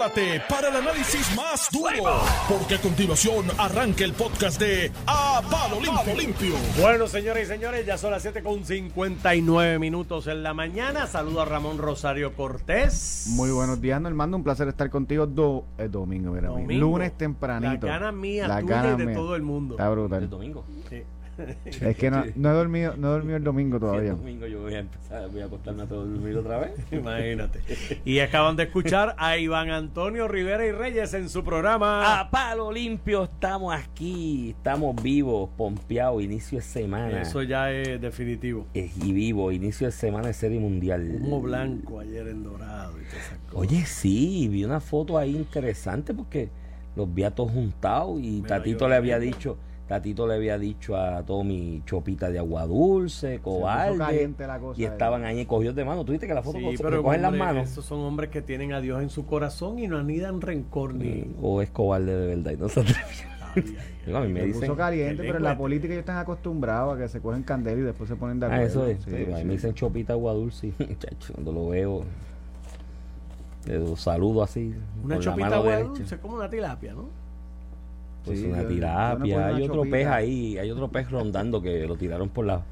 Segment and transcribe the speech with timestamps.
[0.00, 5.78] prepárate para el análisis más duro, porque a continuación arranca el podcast de A Palo
[5.80, 6.14] Limpio.
[6.16, 6.54] Limpio.
[6.80, 11.06] Bueno, señores y señores, ya son las 7 con 59 minutos en la mañana.
[11.06, 13.26] Saludo a Ramón Rosario Cortés.
[13.36, 14.38] Muy buenos días, Normando.
[14.38, 15.26] Un placer estar contigo.
[15.26, 16.72] Do, eh, domingo, mira, Domingo.
[16.72, 17.86] lunes La tempranito.
[17.86, 19.14] gana mía, La tuya gana y de mía.
[19.14, 19.74] todo el mundo.
[19.74, 20.22] Está brutal.
[20.22, 20.64] El domingo.
[20.88, 21.02] Sí.
[21.64, 24.10] Es que no, no he dormido, no he dormido el domingo Sí, todavía.
[24.10, 26.72] el domingo yo voy a empezar, voy a acostarme a todo dormir otra vez.
[26.92, 27.60] Imagínate.
[28.04, 32.20] Y acaban de escuchar a Iván Antonio Rivera y Reyes en su programa.
[32.20, 37.22] A palo limpio estamos aquí, estamos vivos, pompeados, inicio de semana.
[37.22, 38.66] Eso ya es definitivo.
[38.74, 41.18] Y vivo, inicio de semana de serie mundial.
[41.20, 43.54] Humo blanco ayer en Dorado y todas esas cosas.
[43.54, 46.48] Oye, sí, vi una foto ahí interesante porque
[46.96, 49.56] los vi a todos juntados y Mira, Tatito yo le había dicho,
[49.90, 54.30] Tatito le había dicho a Tommy chopita de agua dulce, cobarde.
[54.76, 56.04] y estaban ahí cogidos de mano.
[56.04, 57.68] ¿Tú viste que la foto Sí, co- pero cogen las manos?
[57.72, 61.34] Esos son hombres que tienen a Dios en su corazón y no anidan rencor ni.
[61.42, 63.00] O es cobarde de verdad y no se atrevió.
[63.56, 64.60] Ay, ay, Digo, a mí me Se dicen.
[64.60, 67.82] puso caliente, pero en la política ellos están acostumbrados a que se cogen candela y
[67.82, 68.66] después se ponen de Ah, acuerdo.
[68.68, 69.02] eso es.
[69.02, 69.44] Sí, Sí, a mí sí.
[69.44, 70.72] me dicen chopita agua dulce
[71.34, 72.04] cuando lo veo,
[73.66, 74.72] le saludo así.
[75.02, 75.88] Una chopita agua derecha.
[75.88, 77.08] dulce, como una tilapia, ¿no?
[78.24, 79.46] Pues Sí, una no tilapia.
[79.46, 79.96] hay otro chopita.
[79.96, 82.64] pez ahí, hay otro pez rondando que lo tiraron por, la, por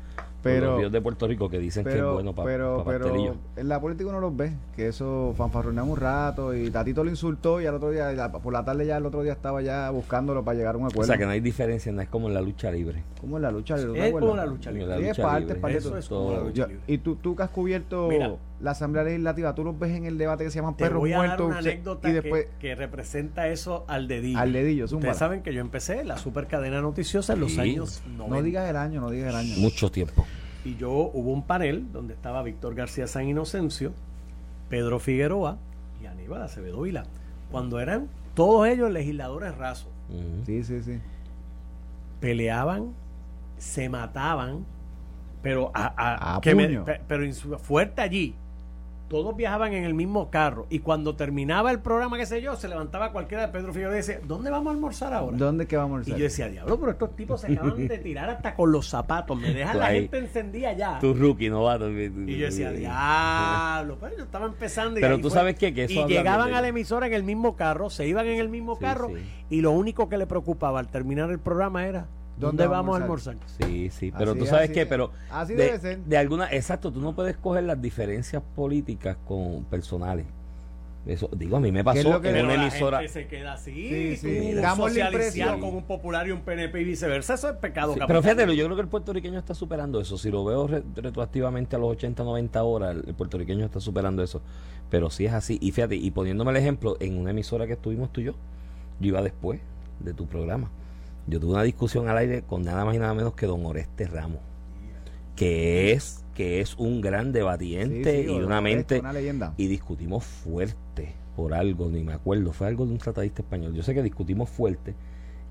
[0.43, 3.69] Pero- los ríos de Puerto Rico que dicen que es bueno para pero, pero en
[3.69, 7.67] la política uno los ve, que eso fanfarronean un rato y Tatito lo insultó y
[7.67, 10.57] al otro día, la- por la tarde ya el otro día estaba ya buscándolo para
[10.59, 11.07] llegar a un O acuerdo.
[11.09, 13.03] sea que no hay diferencia, no es como en la lucha libre.
[13.21, 14.01] ¿Cómo en la lucha libre?
[14.01, 14.87] ¿te Es como la lucha libre.
[14.87, 15.99] La Sí, es lucha parte, es Eso todo.
[15.99, 16.83] es como la lucha Yo- libre.
[16.87, 18.33] y tú, tú que has cubierto Mira.
[18.61, 21.13] La Asamblea Legislativa, tú los ves en el debate que se llaman Te perros voy
[21.13, 24.39] a dar muertos una anécdota y después que, que representa eso al dedillo.
[24.39, 24.85] al dedillo.
[24.87, 27.61] Ustedes saben que yo empecé la super cadena noticiosa en los Sí.
[27.61, 28.35] años 90.
[28.37, 29.55] No digas el año, no digas el año.
[29.59, 30.27] Mucho tiempo.
[30.65, 33.93] Y yo hubo un panel donde estaba Víctor García San Inocencio,
[34.69, 35.57] Pedro Figueroa
[36.03, 37.05] y Aníbal Acevedo Vila.
[37.53, 39.89] Cuando eran todos ellos legisladores rasos.
[40.45, 40.99] Sí, sí, sí.
[42.21, 42.93] Peleaban,
[43.59, 44.65] se mataban,
[45.43, 46.85] pero a, a- A que me- puño.
[46.85, 48.35] pe- pero en su- fuerte allí.
[49.09, 52.69] Todos viajaban en el mismo carro y cuando terminaba el programa, qué sé yo, se
[52.69, 55.37] levantaba cualquiera de Pedro Figueroa y decía, ¿dónde vamos a almorzar ahora?
[55.37, 56.23] ¿Dónde que vamos a Y yo almorzar?
[56.31, 59.39] decía, diablo, pero estos tipos se acaban de tirar hasta con los zapatos.
[59.41, 60.01] Me dejan la ahí.
[60.03, 60.99] gente encendida ya.
[60.99, 61.91] Tu rookie, novato.
[61.91, 64.99] Y yo decía, diablo, pero yo estaba empezando.
[64.99, 65.39] y Pero tú fue.
[65.39, 68.27] sabes qué, que eso Y llegaban a la emisora en el mismo carro, se iban
[68.27, 69.23] en el mismo Sí, carro, sí.
[69.51, 72.07] y lo único que le preocupaba al terminar el programa era,
[72.39, 73.37] ¿dónde, vamos a almorzar?
[73.61, 74.87] Sí, sí, pero Así tú es, sabes así qué, es.
[74.89, 75.99] pero Así de, debe ser.
[75.99, 80.27] de alguna, exacto, tú no puedes coger las diferencias políticas con personales.
[81.07, 83.07] Eso, digo, a mí me ¿Qué pasó lo que- en una emisora.
[83.09, 84.53] se queda así, Sí, sí.
[84.55, 85.61] Damos la socializar impresión.
[85.61, 88.65] con un popular y un PNP y viceversa, eso es pecado Sí, pero fíjate, yo
[88.67, 90.19] creo que el puertorriqueño está superando eso.
[90.19, 94.23] Si lo veo re- retroactivamente a los 80, 90 horas, el, el puertorriqueño está superando
[94.23, 94.43] eso.
[94.91, 95.57] Pero sí es así.
[95.63, 98.33] Y fíjate, y poniéndome el ejemplo, en una emisora que estuvimos tú y yo,
[99.01, 99.61] yo iba después
[100.01, 100.71] de tu programa.
[101.29, 104.07] Yo tuve una discusión al aire con nada más y nada menos que don Oreste
[104.07, 104.41] Ramos,
[105.37, 108.97] que es, que es un gran debatiente Sí, sí, y una mente.
[108.97, 109.55] esto, Una leyenda.
[109.57, 113.75] Y discutimos fuerte por algo, ni me acuerdo, fue algo de un tratadista español.
[113.75, 114.95] Yo sé que discutimos fuerte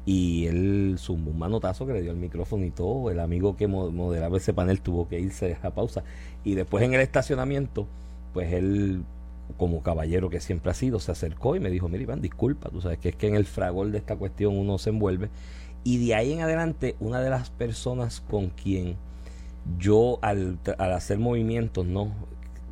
[0.06, 3.10] y él zumbó un manotazo que le dio el micrófono y todo.
[3.12, 6.04] El amigo que mo- moderaba ese panel tuvo que irse a pausa.
[6.44, 7.88] Y después en el estacionamiento,
[8.34, 9.04] pues él,
[9.58, 12.82] como caballero que siempre ha sido, se acercó y me dijo, mira Iván, disculpa, tú
[12.82, 15.30] sabes que es que en el fragor de esta cuestión uno se envuelve.
[15.84, 18.96] Y de ahí en adelante, una de las personas con quien
[19.78, 22.12] yo al, tra- al hacer movimientos, no,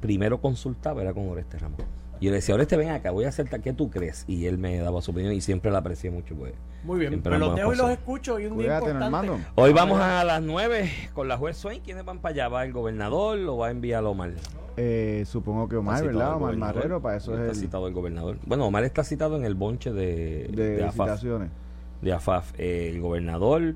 [0.01, 1.79] primero consultaba era con Oreste Ramos.
[2.19, 4.23] Y yo le decía, Oreste, ven acá, voy a hacer, tal- ¿qué tú crees?
[4.27, 6.33] Y él me daba su opinión y siempre la aprecié mucho.
[6.35, 6.53] Pues.
[6.83, 9.03] Muy bien, pero los dejo y los escucho y un día importante.
[9.05, 9.39] hermano.
[9.55, 11.81] Hoy vamos a las 9 con la juez Swain.
[11.81, 12.47] ¿Quiénes van para allá?
[12.47, 14.31] ¿Va el gobernador o va a enviar a Omar?
[14.77, 16.35] Eh, supongo que Omar, Está ¿verdad?
[16.35, 16.55] Omar.
[16.57, 18.37] Marrero, para eso está es el citado el gobernador.
[18.45, 20.77] Bueno, Omar está citado en el bonche de, de.
[22.01, 22.53] De AFAF.
[22.57, 23.75] Eh, el gobernador,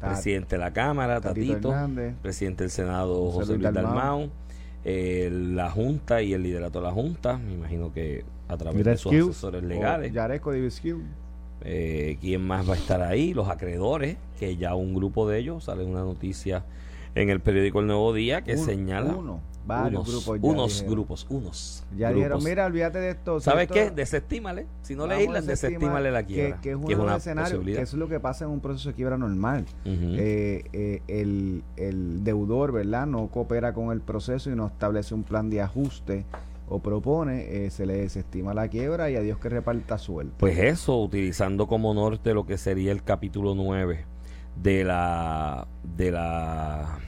[0.00, 1.72] presidente de la Cámara, Tatito
[2.22, 4.30] presidente del Senado, José Luis Dalmau.
[4.86, 8.96] Eh, la Junta y el liderato de la Junta, me imagino que a través de
[8.98, 10.12] sus asesores legales.
[11.62, 13.32] Eh, ¿Quién más va a estar ahí?
[13.32, 16.64] Los acreedores, que ya un grupo de ellos, sale una noticia
[17.14, 20.40] en el periódico El Nuevo Día que Uno, señala Uno, varios unos, grupos.
[20.40, 20.92] ya unos dijeron.
[20.94, 21.84] grupos, unos.
[21.96, 22.14] Ya grupos.
[22.16, 23.40] dijeron, mira, olvídate de esto.
[23.40, 23.90] ¿Sabes esto- qué?
[23.90, 24.66] Desestímale.
[24.82, 26.60] Si no le islas, desestímale la quiebra.
[26.60, 28.50] Que, es uno que es de una los escenarios, que es lo que pasa en
[28.50, 29.64] un proceso de quiebra normal.
[29.84, 33.06] Eh, eh, el, el deudor, ¿verdad?
[33.06, 36.24] No coopera con el proceso y no establece un plan de ajuste
[36.66, 40.32] o propone, eh, se le desestima la quiebra y a Dios que reparta sueldo.
[40.38, 44.06] Pues eso, utilizando como norte lo que sería el capítulo 9
[44.62, 46.98] de la de la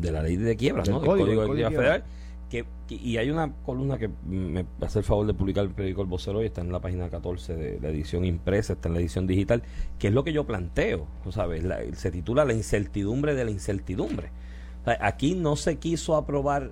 [0.00, 1.00] de la ley de quiebras, Del ¿no?
[1.02, 1.76] código, del Código de.
[1.76, 2.04] Federal,
[2.50, 6.00] que, que- y hay una columna que me hace el favor de publicar el periódico
[6.02, 9.00] El Vocero y está en la página 14 de la edición impresa, está en la
[9.00, 9.62] edición digital,
[9.98, 11.62] que es lo que yo planteo, ¿tú ¿sabes?
[11.64, 14.30] La- se titula La incertidumbre de la incertidumbre.
[14.82, 16.70] O sea, aquí no se quiso aprobar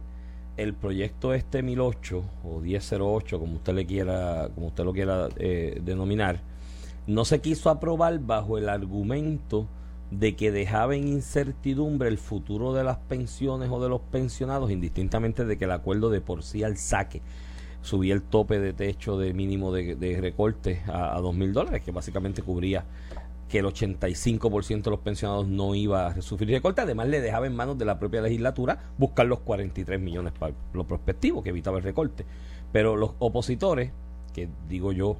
[0.57, 5.79] el proyecto este 1008 o 1008, como usted le quiera, como usted lo quiera eh,
[5.85, 6.41] denominar,
[7.07, 9.69] no se quiso aprobar bajo el argumento
[10.11, 15.45] de que dejaba en incertidumbre el futuro de las pensiones o de los pensionados, indistintamente
[15.45, 17.23] de que el acuerdo de por sí al saque
[17.83, 21.93] subía el tope de techo de mínimo de, de recorte a, dos mil dólares, que
[21.93, 22.85] básicamente cubría
[23.49, 27.55] que el 85% de los pensionados no iba a sufrir recorte, además le dejaba en
[27.55, 31.85] manos de la propia legislatura buscar los 43 millones para lo prospectivo, que evitaba el
[31.85, 32.27] recorte.
[32.73, 33.93] Pero los opositores,
[34.35, 35.17] que digo yo,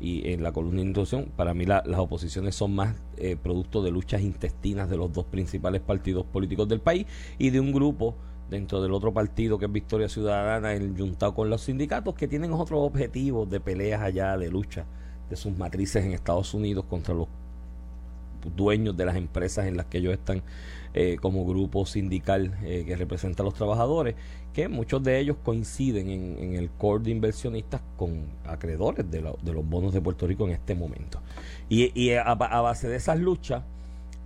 [0.00, 3.82] y en la columna de introducción, para mí la- las oposiciones son más eh, producto
[3.82, 7.06] de luchas intestinas de los dos principales partidos políticos del país
[7.38, 8.14] y de un grupo
[8.48, 12.52] dentro del otro partido que es Victoria Ciudadana, el juntado con los sindicatos, que tienen
[12.52, 14.86] otros objetivos de peleas allá, de lucha
[15.28, 17.26] de sus matrices en Estados Unidos contra los
[18.56, 20.42] dueños de las empresas en las que ellos están
[20.94, 24.14] eh, como grupo sindical eh, que representa a los trabajadores,
[24.52, 29.52] que muchos de ellos coinciden en, en el core de inversionistas con acreedores de, de
[29.52, 31.20] los bonos de Puerto Rico en este momento.
[31.68, 33.62] Y, y a, a base de esas luchas,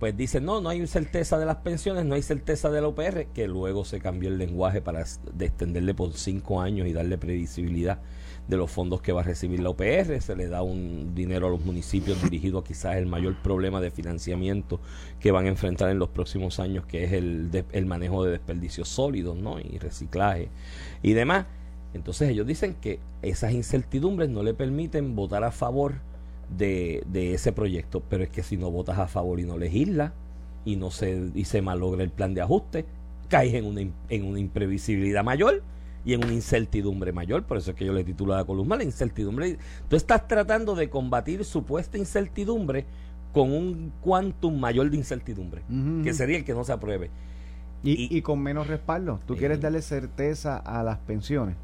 [0.03, 3.27] pues dicen, no, no hay certeza de las pensiones, no hay certeza de la UPR,
[3.33, 8.01] que luego se cambió el lenguaje para extenderle por cinco años y darle previsibilidad
[8.45, 11.49] de los fondos que va a recibir la UPR, se le da un dinero a
[11.51, 14.81] los municipios dirigido a quizás el mayor problema de financiamiento
[15.21, 18.89] que van a enfrentar en los próximos años, que es el, el manejo de desperdicios
[18.89, 19.57] sólidos ¿no?
[19.61, 20.49] y reciclaje
[21.01, 21.45] y demás.
[21.93, 25.93] Entonces ellos dicen que esas incertidumbres no le permiten votar a favor
[26.57, 30.11] de, de ese proyecto, pero es que si no votas a favor y no legislas
[30.65, 32.85] y no se, y se malogra el plan de ajuste,
[33.29, 35.61] caes en una, en una imprevisibilidad mayor
[36.05, 38.75] y en una incertidumbre mayor, por eso es que yo le titulo a la columna
[38.75, 39.57] la incertidumbre.
[39.89, 42.85] Tú estás tratando de combatir supuesta incertidumbre
[43.33, 45.61] con un quantum mayor de incertidumbre,
[46.03, 47.09] que sería el que no se apruebe.
[47.83, 49.19] Y, y- y con menos respaldo.
[49.25, 51.55] Tú quieres darle certeza a las pensiones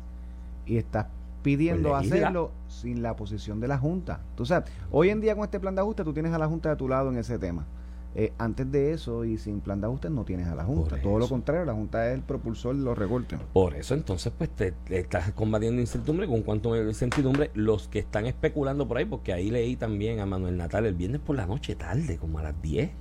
[0.65, 1.05] y estás
[1.49, 4.21] pidiendo Pues hacerlo sin la posición de la Junta.
[4.35, 6.69] Tú sabes, hoy en día con este plan de ajuste tú tienes a la Junta
[6.69, 7.65] de tu lado en ese tema.
[8.13, 11.01] Eh, antes de eso y sin plan de ajuste no tienes a la Junta.
[11.01, 13.39] Todo lo contrario, la Junta es el propulsor de los recortes.
[13.51, 18.27] Por eso entonces pues te, te estás combatiendo incertidumbre con cuanto incertidumbre los que están
[18.27, 21.73] especulando por ahí, porque ahí leí también a Manuel Natal el viernes por la noche
[21.73, 22.91] tarde, como a las 10,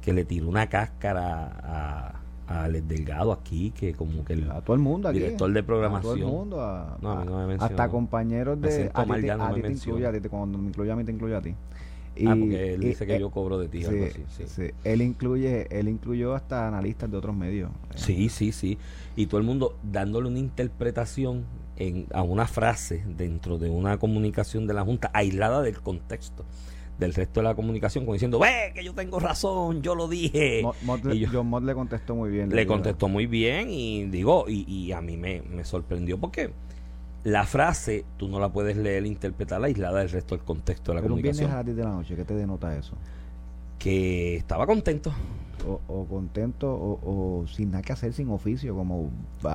[0.00, 2.20] que le tiró una cáscara a,
[2.50, 5.18] a Alex Delgado aquí, que como que el A todo el mundo aquí.
[5.20, 6.60] director de A todo el programación mundo.
[6.60, 8.90] a- No, a mí no me hasta compañeros de.
[8.92, 11.40] A ti, no te incluye, a ti cuando me incluye a mí, te incluye a
[11.40, 11.54] ti.
[12.26, 14.24] ah, porque él y- dice que eh, yo cobro de ti, algo así.
[14.36, 14.44] Sí.
[14.46, 14.70] sí.
[14.82, 17.70] Él incluye, él incluyó hasta analistas de otros medios.
[17.94, 18.78] Sí, sí, sí.
[19.14, 21.44] Y todo el mundo dándole una interpretación
[21.76, 26.44] en, a una frase dentro de una comunicación de la Junta aislada del contexto
[27.00, 30.60] del resto de la comunicación, como diciendo, ve que yo tengo razón, yo lo dije.
[30.62, 32.50] Mo- Mott le- yo- John Mott le contestó muy bien.
[32.54, 36.52] Le contestó muy bien y digo, y, y a mí me, me sorprendió porque
[37.24, 40.96] la frase tú no la puedes leer e interpretar aislada del resto del contexto de
[40.96, 41.52] la Pero un viernes comunicación.
[41.52, 42.94] a las 10 de la noche, ¿qué te denota eso?
[43.80, 45.12] Que estaba contento.
[45.66, 49.10] O, o contento o, o sin nada que hacer, sin oficio, como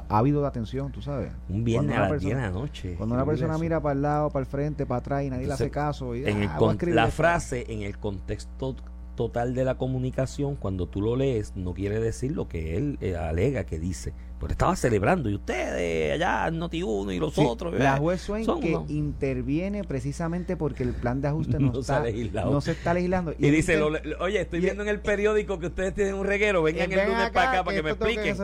[0.07, 1.31] ávido de atención, tú sabes.
[1.49, 2.95] Un viernes a las 10 de la noche.
[2.95, 3.61] Cuando una persona eso.
[3.61, 6.15] mira para el lado, para el frente, para atrás y nadie Entonces, le hace caso.
[6.15, 8.75] Y, en ah, la frase en el contexto
[9.15, 13.15] total de la comunicación cuando tú lo lees no quiere decir lo que él eh,
[13.15, 17.73] alega que dice porque estaba celebrando y ustedes allá Noti uno y los Sí, otros
[17.73, 21.99] la juez Swain son que interviene precisamente porque el plan de ajuste no, No está,
[22.45, 23.33] no se está legislando.
[23.37, 26.25] y dice inter- lo- lo- oye estoy viendo en el periódico que ustedes tienen un
[26.25, 28.35] reguero vengan Eh, el lunes para acá para que, me expliquen.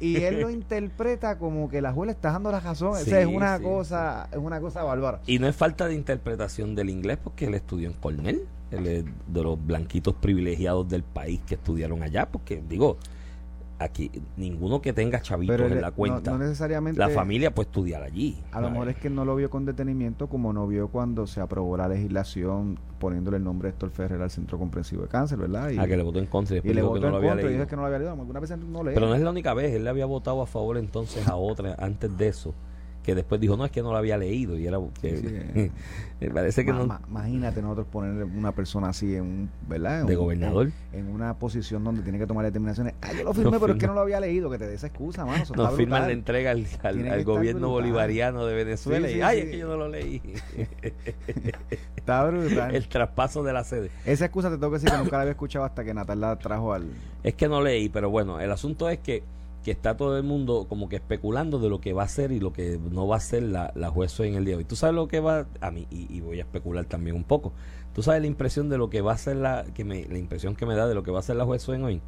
[0.00, 2.96] Y él lo interpreta como que la juez le está dando la razón.
[2.96, 5.20] Sí, o sea, es una sí, cosa, es una cosa bárbara.
[5.26, 9.04] y no es falta de interpretación del inglés porque él estudió en Cornell él es
[9.26, 12.96] de los blanquitos privilegiados del país que estudiaron allá porque digo
[13.82, 18.02] aquí ninguno que tenga chavitos Pero en la cuenta no, necesariamente la familia puede estudiar
[18.02, 21.26] allí A lo mejor es que no lo vio con detenimiento como no vio cuando
[21.26, 25.36] se aprobó la legislación poniéndole el nombre de Héctor Ferrer al Centro Comprensivo de Cáncer,
[25.36, 25.70] ¿verdad?
[25.70, 27.30] Y, a que le votó en contra y le votó que no en lo había
[27.30, 28.12] contra y dijo que no lo había leído.
[28.12, 28.84] Algunas veces no.
[28.84, 31.74] Pero no es la única vez, él le había votado a favor entonces a otra
[31.80, 32.54] antes de eso,
[33.02, 34.78] que después dijo, no, es que no lo había leído y era...
[35.00, 35.70] que- Sí, sí.
[36.20, 36.86] me parece que Ma- no...
[36.86, 40.02] ma- imagínate nosotros poner una persona así en un, ¿verdad?
[40.02, 40.70] En De un- gobernador.
[40.92, 42.94] En, una posición donde tiene que tomar determinaciones.
[43.02, 44.74] Ah, yo lo firmé, No pero es que no lo había leído, que te dé
[44.74, 45.42] esa excusa, mano.
[45.42, 46.64] Eso está firman la entrega al,
[47.24, 47.70] gobierno brutal.
[47.70, 50.22] bolivariano de Venezuela Sí, y, ay, es que yo no lo leí.
[51.96, 52.74] Está brutal.
[52.74, 53.90] el traspaso de la sede.
[54.04, 56.36] Esa excusa te tengo que decir que nunca la había escuchado hasta que Natal la
[56.36, 56.86] trajo al...
[57.22, 59.22] Es que no leí, pero bueno, el asunto es que
[59.62, 62.40] que está todo el mundo como que especulando de lo que va a ser y
[62.40, 64.64] lo que no va a ser la, la juez hoy en el día de hoy.
[64.64, 65.86] ¿Tú sabes lo que va a mí?
[65.90, 67.52] Y, voy a especular también un poco.
[67.94, 70.56] ¿Tú sabes la impresión de lo que va a ser la, que me, la impresión
[70.56, 72.00] que me da de lo que va a ser la juez hoy?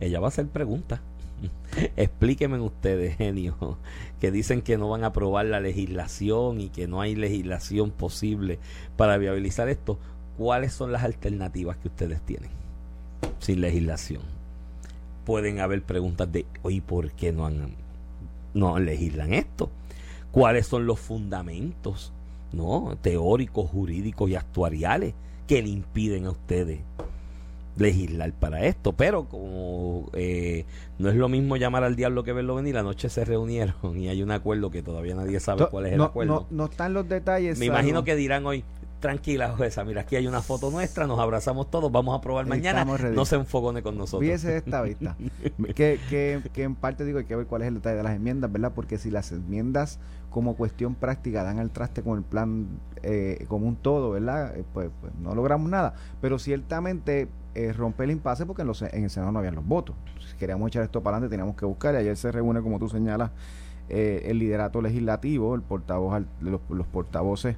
[0.00, 1.00] Ella va a hacer preguntas.
[1.96, 3.78] Explíquenme ustedes, genio,
[4.20, 8.60] que dicen que no van a aprobar la legislación y que no hay legislación posible
[8.96, 9.98] para viabilizar esto.
[10.36, 12.50] ¿Cuáles son las alternativas que ustedes tienen
[13.38, 14.41] sin legislación?
[15.24, 17.74] Pueden haber preguntas de, hoy ¿por qué no, han,
[18.54, 19.70] no legislan esto?
[20.30, 22.12] ¿Cuáles son los fundamentos
[22.52, 25.14] no teóricos, jurídicos y actuariales
[25.46, 26.80] que le impiden a ustedes
[27.76, 28.92] legislar para esto?
[28.92, 30.64] Pero como eh,
[30.98, 34.08] no es lo mismo llamar al diablo que verlo venir, la noche se reunieron y
[34.08, 36.46] hay un acuerdo que todavía nadie sabe cuál es el acuerdo.
[36.50, 37.58] No, no están los detalles.
[37.58, 38.64] Me imagino que dirán hoy,
[39.02, 42.84] tranquila, jueza, mira, aquí hay una foto nuestra, nos abrazamos todos, vamos a probar mañana,
[42.84, 44.22] no se enfogone con nosotros.
[44.22, 45.16] Fíjese esta vista,
[45.74, 48.14] que, que, que, en parte digo hay que ver cuál es el detalle de las
[48.14, 48.72] enmiendas, ¿verdad?
[48.74, 49.98] Porque si las enmiendas
[50.30, 52.68] como cuestión práctica dan al traste con el plan
[53.02, 54.56] eh, como un todo, ¿verdad?
[54.56, 58.80] Eh, pues, pues, no logramos nada, pero ciertamente eh, rompe el impasse porque en, los,
[58.82, 59.96] en el Senado no habían los votos.
[60.30, 62.88] Si queríamos echar esto para adelante teníamos que buscar y ayer se reúne, como tú
[62.88, 63.32] señalas,
[63.88, 67.56] eh, el liderato legislativo, el portavoz, los, los portavoces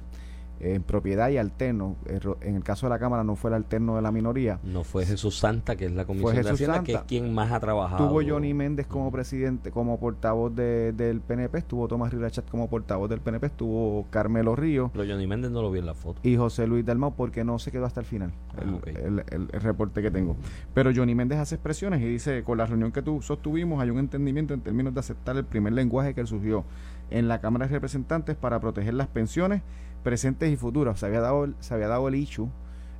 [0.59, 1.95] en propiedad y alterno.
[2.41, 4.59] En el caso de la Cámara no fue el alterno de la minoría.
[4.63, 7.59] No fue Jesús Santa, que es la Comisión de Hacienda, que es quien más ha
[7.59, 8.07] trabajado.
[8.07, 13.19] Tuvo Johnny Méndez como presidente, como portavoz del PNP, estuvo Tomás Rirachat como portavoz del
[13.19, 14.91] PNP, estuvo Carmelo Río.
[14.93, 16.19] Pero Johnny Méndez no lo vi en la foto.
[16.23, 20.01] Y José Luis Dalmau, porque no se quedó hasta el final, ah, el, el, reporte
[20.01, 20.35] que tengo.
[20.73, 23.99] Pero Johnny Méndez hace expresiones y dice, con la reunión que tú sostuvimos hay un
[23.99, 26.65] entendimiento en términos de aceptar el primer lenguaje que surgió
[27.09, 29.61] en la Cámara de Representantes para proteger las pensiones
[30.05, 30.99] presentes y futuros.
[30.99, 32.47] Se había dado, se había dado el issue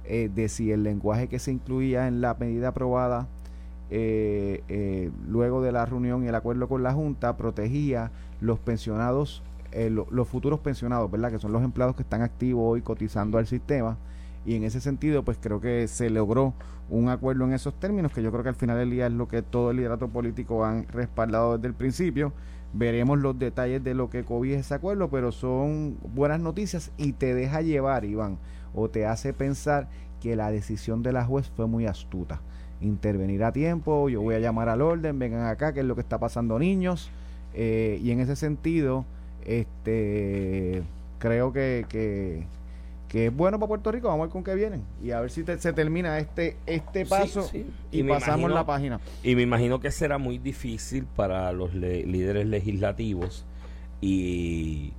[0.05, 3.27] eh, de si el lenguaje que se incluía en la medida aprobada
[3.91, 9.43] eh, eh, luego de la reunión y el acuerdo con la Junta protegía los pensionados,
[10.09, 11.31] los futuros pensionados, ¿verdad?
[11.31, 13.97] Que son los empleados que están activos hoy cotizando al sistema.
[14.43, 16.53] Y en ese sentido, pues creo que se logró
[16.89, 19.27] un acuerdo en esos términos, que yo creo que al final del día es lo
[19.27, 22.33] que todo el liderato político han respaldado desde el principio.
[22.77, 27.34] Veremos los detalles de lo que cobija ese acuerdo, pero son buenas noticias y te
[27.34, 28.38] deja llevar, Iván,
[28.74, 29.88] o te hace pensar
[30.20, 32.41] que la decisión de la juez fue muy astuta.
[32.82, 36.01] Intervenir a tiempo, yo voy a llamar al orden, vengan acá, qué es lo que
[36.01, 37.12] está pasando niños.
[37.53, 39.05] Eh, y en ese sentido,
[39.46, 40.84] este
[41.20, 42.46] creo que, que
[43.15, 44.84] que es bueno para Puerto Rico, vamos a ver con qué vienen.
[45.01, 47.50] Y a ver si se termina este este paso
[47.89, 49.00] y, pasamos la página.
[49.24, 53.45] Y me imagino que será muy difícil para los líderes legislativos
[54.01, 54.91] y,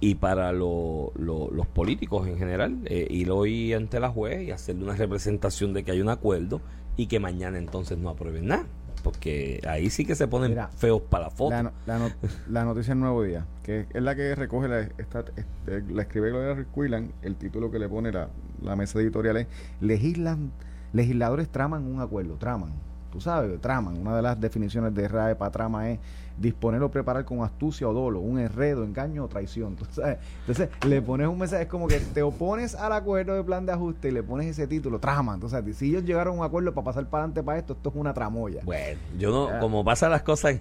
[0.00, 4.96] y para los políticos en general eh, ir hoy ante la juez y hacerle una
[4.96, 6.60] representación de que hay un acuerdo
[6.98, 8.66] y que mañana entonces no aprueben nada
[9.06, 11.70] porque ahí sí que se ponen feos para la foto.
[11.86, 16.30] La, noticia del Nuevo Día, que es la que recoge la, esta, este, la escribe
[16.30, 19.46] Gloria Quillan, el título que le pone la, la mesa editorial es
[19.80, 20.50] Legislan,
[20.92, 22.72] legisladores traman un acuerdo, traman
[23.16, 23.96] tú sabes, traman.
[23.98, 25.98] Una de las definiciones de RAE para trama es
[26.36, 29.74] disponer o preparar con astucia o dolo, un enredo, engaño o traición.
[29.78, 33.72] Entonces, le pones un mensaje, es como que te opones al acuerdo de plan de
[33.72, 35.32] ajuste y le pones ese título, trama.
[35.32, 37.96] Entonces, si ellos llegaron a un acuerdo para pasar para adelante para esto, esto es
[37.96, 38.60] una tramoya.
[38.64, 40.56] Bueno, yo no, como pasan las cosas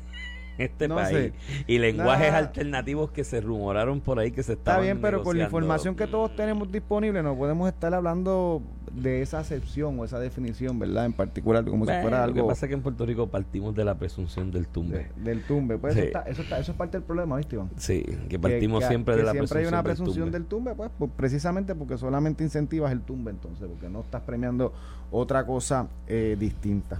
[0.58, 1.34] este país
[1.68, 5.38] y lenguajes alternativos que se rumoraron por ahí que se estaban Está bien, pero con
[5.38, 8.62] la información que todos tenemos disponible no podemos estar hablando
[8.96, 11.06] de esa acepción o esa definición, ¿verdad?
[11.06, 12.38] En particular, como si fuera algo...
[12.38, 15.08] Lo que pasa es que en Puerto Rico partimos de la presunción del tumbe.
[15.18, 17.70] del tumbe, pues eso, está, eso, está, eso, es parte del problema, ¿viste, Iván?
[17.78, 21.76] Sí, que partimos siempre de la siempre hay una presunción del tumbe, pues, pues, precisamente
[21.76, 24.74] porque solamente incentivas el tumbe entonces, porque no estás premiando
[25.12, 27.00] otra cosa eh, distinta.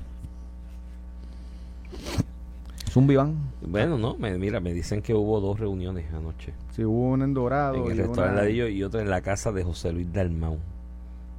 [3.04, 3.36] Iván.
[3.62, 6.54] Bueno, no, me, mira, me dicen que hubo dos reuniones anoche.
[6.72, 7.86] Sí, hubo una en Dorado.
[7.86, 10.58] En el restaurante Ladillo y otra en la casa de José Luis Dalmau.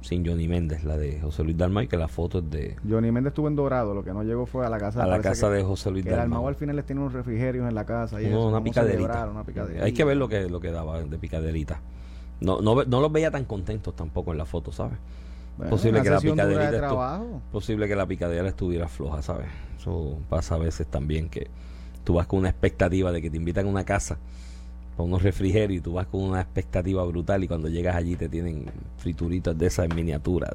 [0.01, 2.75] Sin Johnny Méndez, la de José Luis Dalmau, y que la foto es de.
[2.87, 5.03] Johnny Méndez estuvo en Dorado, lo que no llegó fue a la casa.
[5.03, 6.21] A la casa de José Luis Dalmau.
[6.21, 8.21] Dalmau al final les tiene unos refrigerios en la casa.
[8.21, 9.29] Y una, picaderita.
[9.81, 11.81] Hay que ver lo que, lo que daba de picaderita.
[12.39, 14.99] No, no, no los veía tan contentos tampoco en la foto, ¿sabes?
[15.69, 17.21] Posible que la picadera
[17.51, 19.47] posible que la picadera estuviera floja, ¿sabes?
[19.79, 21.47] Eso pasa a veces también que
[22.03, 24.17] tú vas con una expectativa de que te invitan a una casa
[24.97, 28.27] con unos refrigerios y tú vas con una expectativa brutal y cuando llegas allí te
[28.27, 28.65] tienen
[28.97, 30.51] frituritas de esas en miniatura.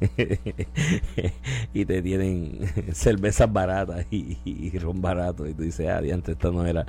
[1.74, 2.60] y te tienen
[2.92, 6.86] cervezas baratas y, ron barato y tú dices, ah, diante, esta no era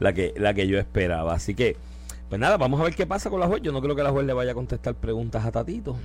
[0.00, 1.34] la que, la que yo esperaba.
[1.34, 1.76] Así que,
[2.28, 3.62] pues nada, vamos a ver qué pasa con la juez.
[3.62, 5.96] Yo no creo que la juez le vaya a contestar preguntas a Tatito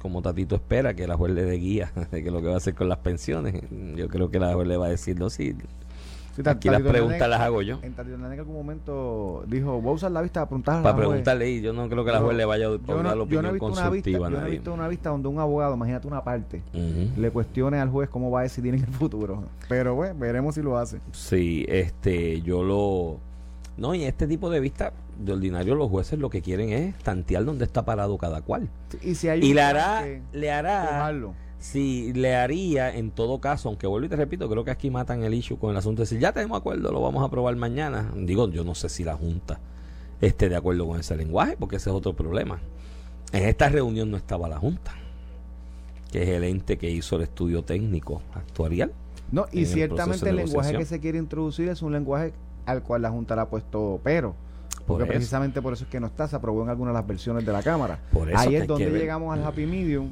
[0.00, 2.58] como Tatito espera, que la juez le dé guía de que lo que va a
[2.58, 3.62] hacer con las pensiones.
[3.96, 5.56] Yo creo que la juez le va a decir, no, sí,
[6.44, 7.80] Aquí las preguntas las hago yo.
[7.82, 11.60] En en algún momento dijo, voy a usar la vista para preguntarle Para preguntarle, y
[11.60, 13.88] yo no creo que la juez le vaya a dar la opinión yo no consultiva
[13.88, 17.30] una vista, Yo no he visto una vista donde un abogado, imagínate una parte, le
[17.30, 19.44] cuestione al juez cómo va a decidir en el futuro.
[19.68, 21.00] Pero bueno, veremos si lo hace.
[21.12, 23.18] Sí, este, yo lo...
[23.76, 27.44] No, y este tipo de vista, de ordinario los jueces lo que quieren es tantear
[27.44, 28.68] dónde está parado cada cual.
[29.02, 31.10] Y, si hay y le hará, le hará
[31.58, 35.24] si le haría en todo caso, aunque vuelvo y te repito, creo que aquí matan
[35.24, 38.12] el issue con el asunto de decir, ya tenemos acuerdo, lo vamos a aprobar mañana.
[38.16, 39.58] Digo, yo no sé si la Junta
[40.20, 42.60] esté de acuerdo con ese lenguaje, porque ese es otro problema.
[43.32, 44.92] En esta reunión no estaba la Junta,
[46.12, 48.92] que es el ente que hizo el estudio técnico actuarial.
[49.32, 52.32] No, y ciertamente el, lenguaje que se quiere introducir es un lenguaje
[52.66, 54.34] al cual la Junta le ha puesto pero.
[54.88, 57.46] Porque precisamente por eso es que no está, se aprobó en algunas de las versiones
[57.46, 58.00] de la Cámara.
[58.34, 60.10] Ahí es donde llegamos al Happy Medium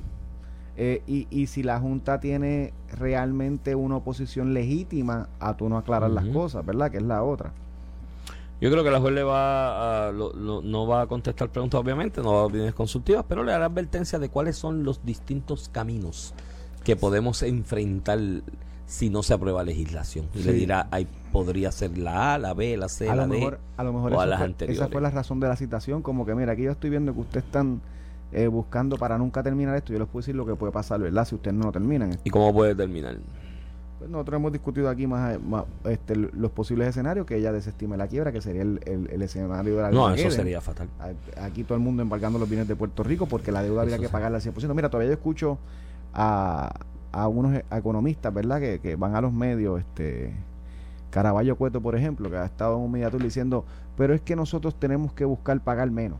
[0.76, 6.10] eh, y, y, si la Junta tiene realmente una oposición legítima a tú no aclarar
[6.10, 6.90] las cosas, ¿verdad?
[6.90, 7.52] Que es la otra.
[8.60, 12.32] Yo creo que la juez le va a, no va a contestar preguntas, obviamente, no
[12.32, 16.32] va a opiniones consultivas, pero le hará advertencia de cuáles son los distintos caminos
[16.82, 18.18] que podemos enfrentar
[18.86, 20.26] si no se aprueba legislación.
[20.34, 23.84] Y le dirá, ahí podría ser la A, la B, la C, la D, a
[23.84, 24.80] lo mejor o las anteriores.
[24.80, 27.20] Esa fue la razón de la citación, como que mira, aquí yo estoy viendo que
[27.20, 27.80] usted están
[28.32, 31.26] eh, buscando para nunca terminar esto, yo les puedo decir lo que puede pasar, ¿verdad?
[31.26, 32.16] Si ustedes no lo terminan.
[32.24, 33.18] ¿Y cómo puede terminar?
[33.98, 35.38] Pues nosotros hemos discutido aquí más,
[35.84, 39.82] este, los posibles escenarios, que ella desestime la quiebra, que sería el, el, escenario de
[39.82, 40.88] la No, eso sería fatal.
[41.40, 44.10] Aquí todo el mundo embarcando los bienes de Puerto Rico porque la deuda habría que
[44.10, 44.74] pagarla al 100%.
[44.74, 45.58] Mira, todavía yo escucho
[46.12, 46.74] a,
[47.16, 48.60] a unos economistas, ¿verdad?
[48.60, 50.34] Que, que van a los medios, este
[51.08, 53.64] Caraballo Cueto, por ejemplo, que ha estado en un mediatur diciendo,
[53.96, 56.18] pero es que nosotros tenemos que buscar pagar menos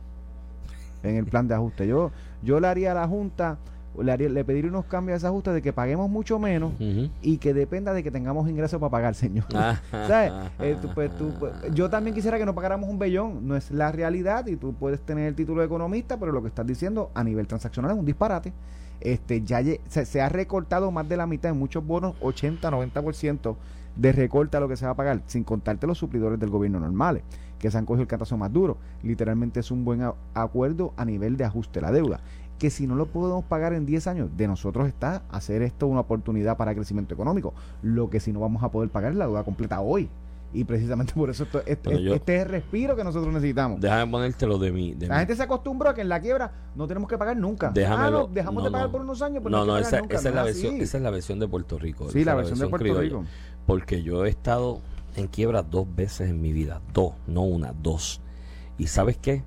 [1.03, 1.85] en el plan de ajuste.
[1.85, 2.09] Yo,
[2.41, 3.59] yo le haría a la Junta,
[4.01, 6.73] le, le pediría unos cambios a esa ajuste de que paguemos mucho menos
[7.21, 9.45] y que dependa de que tengamos ingresos para pagar, señor.
[9.53, 9.79] Ah.
[10.59, 14.47] Eh, pues, pues, yo también quisiera que no pagáramos un bellón, no es la realidad
[14.47, 17.47] y tú puedes tener el título de economista, pero lo que estás diciendo a nivel
[17.47, 18.53] transaccional es un disparate.
[18.99, 23.55] Este, ya se, se ha recortado más de la mitad en muchos bonos, 80, 90%
[23.95, 26.79] de recorte a lo que se va a pagar, sin contarte los suplidores del gobierno
[26.79, 27.23] normales
[27.57, 28.77] que se han cogido el catazo más duro.
[29.03, 30.01] Literalmente es un buen
[30.33, 32.19] acuerdo a nivel de ajuste de la deuda.
[32.57, 36.01] Que si no lo podemos pagar en 10 años, de nosotros está hacer esto una
[36.01, 37.53] oportunidad para crecimiento económico.
[37.81, 40.09] Lo que si no vamos a poder pagar es la deuda completa hoy.
[40.53, 43.81] Y precisamente por eso esto, este, este, es el respiro que nosotros necesitamos.
[43.81, 44.95] Déjame ponértelo de mí.
[44.99, 47.69] la gente se acostumbró a que en la quiebra no tenemos que pagar nunca.
[47.71, 49.43] Déjamelo, ah, dejamos de pagar por unos años.
[49.43, 52.09] Pero no, no, esa, es la versión, esa es la versión de Puerto Rico.
[52.09, 53.25] Sí, la, versión, de Puerto Rico.
[53.65, 54.79] Porque yo he estado
[55.15, 56.81] en quiebra dos veces en mi vida.
[56.93, 58.21] Dos, no una, dos.
[58.77, 59.43] Y sabes qué?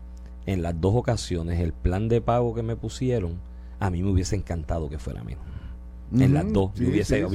[0.46, 3.40] En las dos ocasiones el plan de pago que me pusieron,
[3.78, 5.44] a mí me hubiese encantado que fuera menos.
[6.12, 6.72] en las dos.
[6.78, 7.26] hubiese,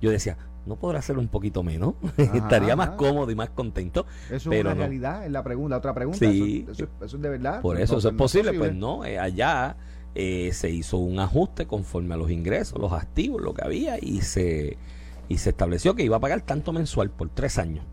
[0.00, 1.94] Yo decía, ¿no podrá ser un poquito menos?
[2.16, 4.06] Estaría más cómodo y más contento.
[4.30, 5.76] Eso pero es una realidad, es la pregunta.
[5.76, 7.60] Otra pregunta, sí, eso, es de verdad.
[7.60, 8.52] Por eso, eso es posible.
[8.54, 9.76] Pues no, eh, allá
[10.14, 14.22] eh, se hizo un ajuste conforme a los ingresos, los activos, lo que había y
[14.22, 14.76] se
[15.28, 17.84] y se estableció que iba a pagar tanto mensual por tres años.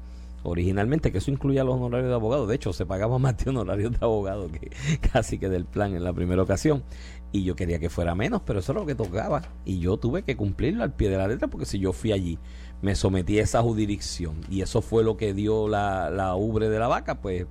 [0.44, 2.48] Originalmente, que eso incluía los honorarios de abogado.
[2.48, 4.72] De hecho, se pagaba más de honorarios de abogado que
[5.12, 6.84] casi que del plan en la primera ocasión.
[7.32, 9.42] Y yo quería que fuera menos, pero eso es lo que tocaba.
[9.64, 12.38] Y yo tuve que cumplirlo al pie de la letra, porque si yo fui allí,
[12.82, 16.78] me sometí a esa jurisdicción, y eso fue lo que dio la, la ubre de
[16.78, 17.46] la vaca, pues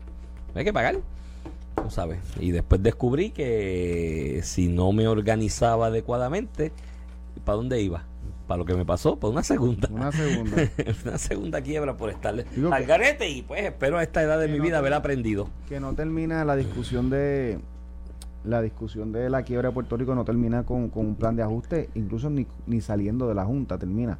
[0.54, 1.00] hay que pagar.
[1.76, 2.18] ¿no sabes?
[2.38, 6.72] Y después descubrí que si no me organizaba adecuadamente,
[7.44, 8.04] ¿para dónde iba?
[8.50, 9.88] Para lo que me pasó, por una segunda.
[9.92, 10.56] Una segunda.
[11.04, 14.58] una segunda quiebra por estarle al garete y pues espero a esta edad de mi
[14.58, 15.48] vida haber aprendido.
[15.68, 17.60] Que no termina la discusión de
[18.42, 21.90] la discusión de la quiebra de Puerto Rico no termina con, un plan de ajuste,
[21.94, 24.18] incluso ni, ni saliendo de la Junta termina.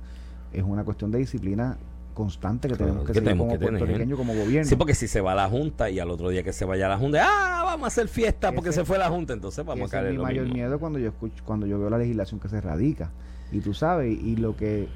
[0.53, 1.77] Es una cuestión de disciplina
[2.14, 4.69] constante que tenemos que, tener como puertorriqueño, como gobierno.
[4.69, 6.87] Sí, porque si se va a la Junta y al otro día que se vaya
[6.87, 9.88] a la Junta, ah, vamos a hacer fiesta porque se fue la Junta, entonces vamos
[9.88, 12.49] a caer es mi mayor miedo cuando yo escucho, cuando yo veo la legislación que
[12.49, 13.11] se radica
[13.52, 14.88] y tú sabes, y lo que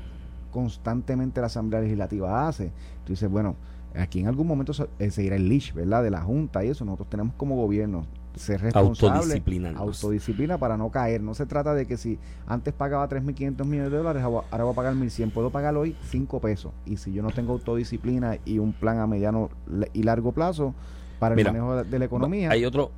[0.50, 2.70] constantemente la Asamblea Legislativa hace,
[3.04, 3.56] tú dices, bueno,
[3.94, 6.02] aquí en algún momento eh, se irá el leash, ¿verdad?
[6.02, 9.42] De la Junta y eso, nosotros tenemos como gobierno ser responsable,
[9.76, 11.22] autodisciplina para no caer.
[11.22, 14.76] No se trata de que si antes pagaba 3.500 millones de dólares, ahora voy a
[14.76, 16.72] pagar 1.100, puedo pagar hoy 5 pesos.
[16.84, 19.50] Y si yo no tengo autodisciplina y un plan a mediano
[19.92, 20.74] y largo plazo
[21.18, 22.90] para el manejo de la economía, hay otro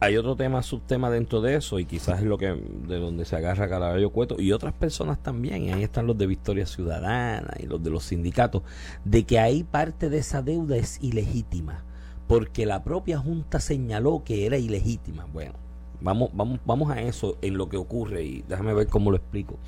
[0.00, 2.46] hay, otro tema, subtema dentro de eso, y quizás es lo que
[2.88, 6.26] de donde se agarra Caraballo Cueto, y otras personas también, y ahí están los de
[6.26, 8.62] Victoria Ciudadana y los de los sindicatos,
[9.04, 11.84] de que ahí parte de esa deuda es ilegítima,
[12.26, 15.26] porque la propia Junta señaló que era ilegítima.
[15.32, 15.54] Bueno,
[16.00, 19.58] Vamos, vamos, vamos a eso en lo que ocurre y déjame ver cómo lo explico.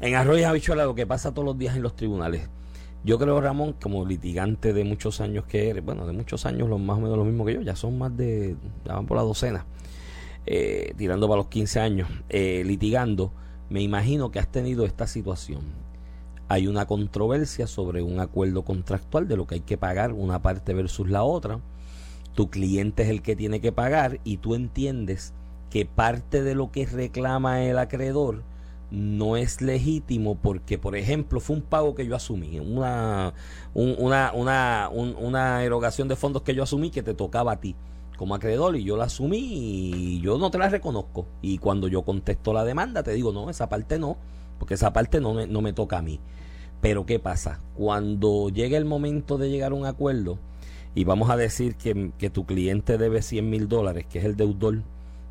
[0.00, 2.48] En Arroyo Habichuela lo que pasa todos los días en los tribunales.
[3.02, 6.78] Yo creo, Ramón, como litigante de muchos años que eres, bueno, de muchos años, los
[6.78, 9.22] más o menos lo mismo que yo, ya son más de, ya van por la
[9.22, 9.64] docena,
[10.44, 13.32] eh, tirando para los 15 años, eh, litigando,
[13.70, 15.62] me imagino que has tenido esta situación.
[16.48, 20.74] Hay una controversia sobre un acuerdo contractual de lo que hay que pagar una parte
[20.74, 21.60] versus la otra.
[22.34, 25.32] Tu cliente es el que tiene que pagar y tú entiendes
[25.70, 28.42] que parte de lo que reclama el acreedor
[28.90, 33.34] no es legítimo porque, por ejemplo, fue un pago que yo asumí, una,
[33.74, 37.76] una, una, una erogación de fondos que yo asumí que te tocaba a ti
[38.20, 41.26] como acreedor y yo la asumí y yo no te la reconozco.
[41.40, 44.18] Y cuando yo contesto la demanda te digo, no, esa parte no,
[44.58, 46.20] porque esa parte no, no me toca a mí.
[46.82, 47.60] Pero ¿qué pasa?
[47.74, 50.38] Cuando llegue el momento de llegar a un acuerdo
[50.94, 54.36] y vamos a decir que, que tu cliente debe 100 mil dólares, que es el
[54.36, 54.82] deudor,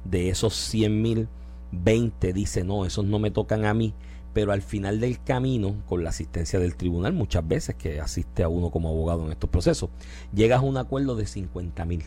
[0.04, 1.28] de esos 100 mil,
[1.72, 3.94] 20 dice, no, esos no me tocan a mí,
[4.34, 8.50] pero al final del camino, con la asistencia del tribunal, muchas veces que asiste a
[8.50, 9.90] uno como abogado en estos procesos,
[10.34, 12.04] llegas a un acuerdo de 50 mil.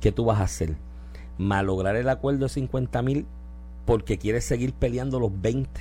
[0.00, 0.76] ¿Qué tú vas a hacer?
[1.38, 3.26] Malograr el acuerdo de 50 mil
[3.86, 5.80] porque quieres seguir peleando los 20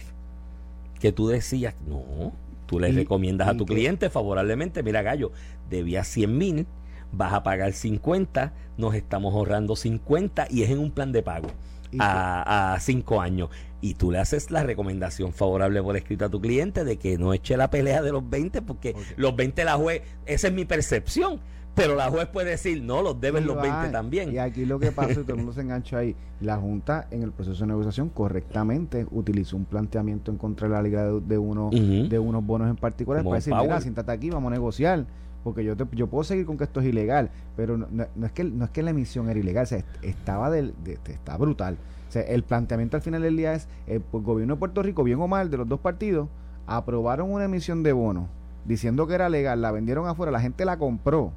[0.99, 2.33] que tú decías, no,
[2.65, 5.31] tú le recomiendas a tu cliente favorablemente, mira gallo,
[5.69, 6.67] debía 100 mil,
[7.11, 11.47] vas a pagar 50, nos estamos ahorrando 50 y es en un plan de pago
[11.97, 13.49] a, a cinco años.
[13.81, 17.33] Y tú le haces la recomendación favorable por escrito a tu cliente de que no
[17.33, 21.39] eche la pelea de los 20 porque los 20 la juez, esa es mi percepción.
[21.75, 24.33] Pero la juez puede decir, no, los deben los 20 también.
[24.33, 27.23] Y aquí lo que pasa, y todo el mundo se engancha ahí, la Junta en
[27.23, 31.69] el proceso de negociación correctamente utilizó un planteamiento en contra de la liga de, uno,
[31.71, 35.05] de unos bonos en particular para decir, mira, siéntate aquí, vamos a negociar
[35.49, 38.65] porque yo yo puedo seguir con que esto es ilegal, pero no, es que no
[38.65, 40.75] es que la emisión era ilegal, o sea, estaba del,
[41.07, 41.77] está brutal.
[42.07, 45.19] O sea, el planteamiento al final del día es el gobierno de Puerto Rico, bien
[45.19, 46.29] o mal, de los dos partidos,
[46.67, 48.27] aprobaron una emisión de bonos
[48.65, 51.33] diciendo que era legal, la vendieron afuera, la gente la compró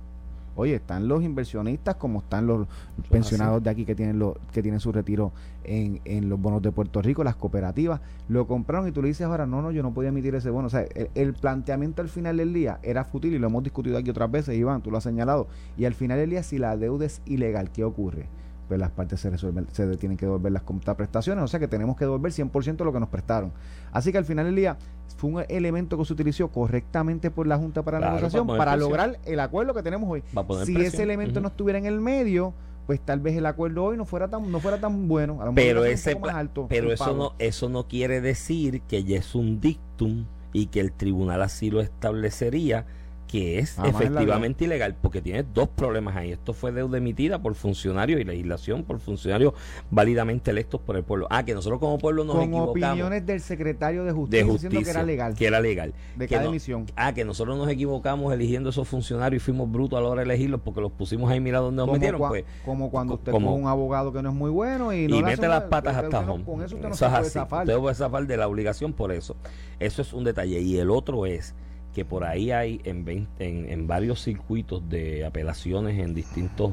[0.54, 2.66] Oye, están los inversionistas como están los
[3.10, 5.32] pensionados de aquí que tienen lo, que tienen su retiro
[5.64, 9.26] en, en, los bonos de Puerto Rico, las cooperativas, lo compraron y tú le dices
[9.26, 10.66] ahora, no, no, yo no podía emitir ese bono.
[10.66, 10.84] O sea,
[11.14, 14.56] el, planteamiento al final del día era fútil y lo hemos discutido aquí otras veces,
[14.56, 15.46] Iván, tú lo has señalado.
[15.76, 18.26] Y al final del día, si la deuda es ilegal, ¿qué ocurre?
[18.68, 20.62] Pues las partes se resuelven, se tienen que devolver las
[20.96, 23.52] prestaciones, o sea que tenemos que devolver 100% de lo que nos prestaron.
[23.90, 24.78] Así que al final del día
[25.16, 29.18] fue un elemento que se utilizó correctamente por la Junta para la negociación para, lograr
[29.24, 30.22] el acuerdo que tenemos hoy.
[30.64, 32.54] Si ese elemento no estuviera en el medio,
[32.86, 35.38] pues tal vez el acuerdo hoy no fuera tan no fuera tan bueno.
[35.54, 39.60] Pero ese más alto pero eso no eso no quiere decir que ya es un
[39.60, 42.86] dictum y que el tribunal así lo establecería
[43.32, 46.32] que es efectivamente ilegal, porque tiene dos problemas ahí.
[46.32, 49.54] Esto fue deuda emitida por funcionarios y legislación por funcionarios
[49.90, 51.28] válidamente electos por el pueblo.
[51.30, 55.02] Ah, que nosotros como pueblo nos Con opiniones del secretario de justicia, diciendo que era
[55.02, 55.34] legal.
[55.34, 55.94] Que era legal.
[56.14, 56.84] De cada emisión.
[56.94, 60.26] Ah, que nosotros nos equivocamos eligiendo esos funcionarios y fuimos brutos a la hora de
[60.26, 62.20] elegirlos porque los pusimos ahí, mira dónde nos metieron.
[62.28, 65.48] pues, como cuando usted como, un abogado que no es muy bueno y, y mete
[65.48, 66.44] las patas hasta home.
[66.44, 67.66] Con eso usted no se puede zafar.
[67.66, 69.36] Usted puede zafar de la obligación por eso.
[69.80, 70.60] Eso es un detalle.
[70.60, 71.54] Y el otro es
[71.94, 76.70] que por ahí hay en, en, varios circuitos de apelaciones en distintas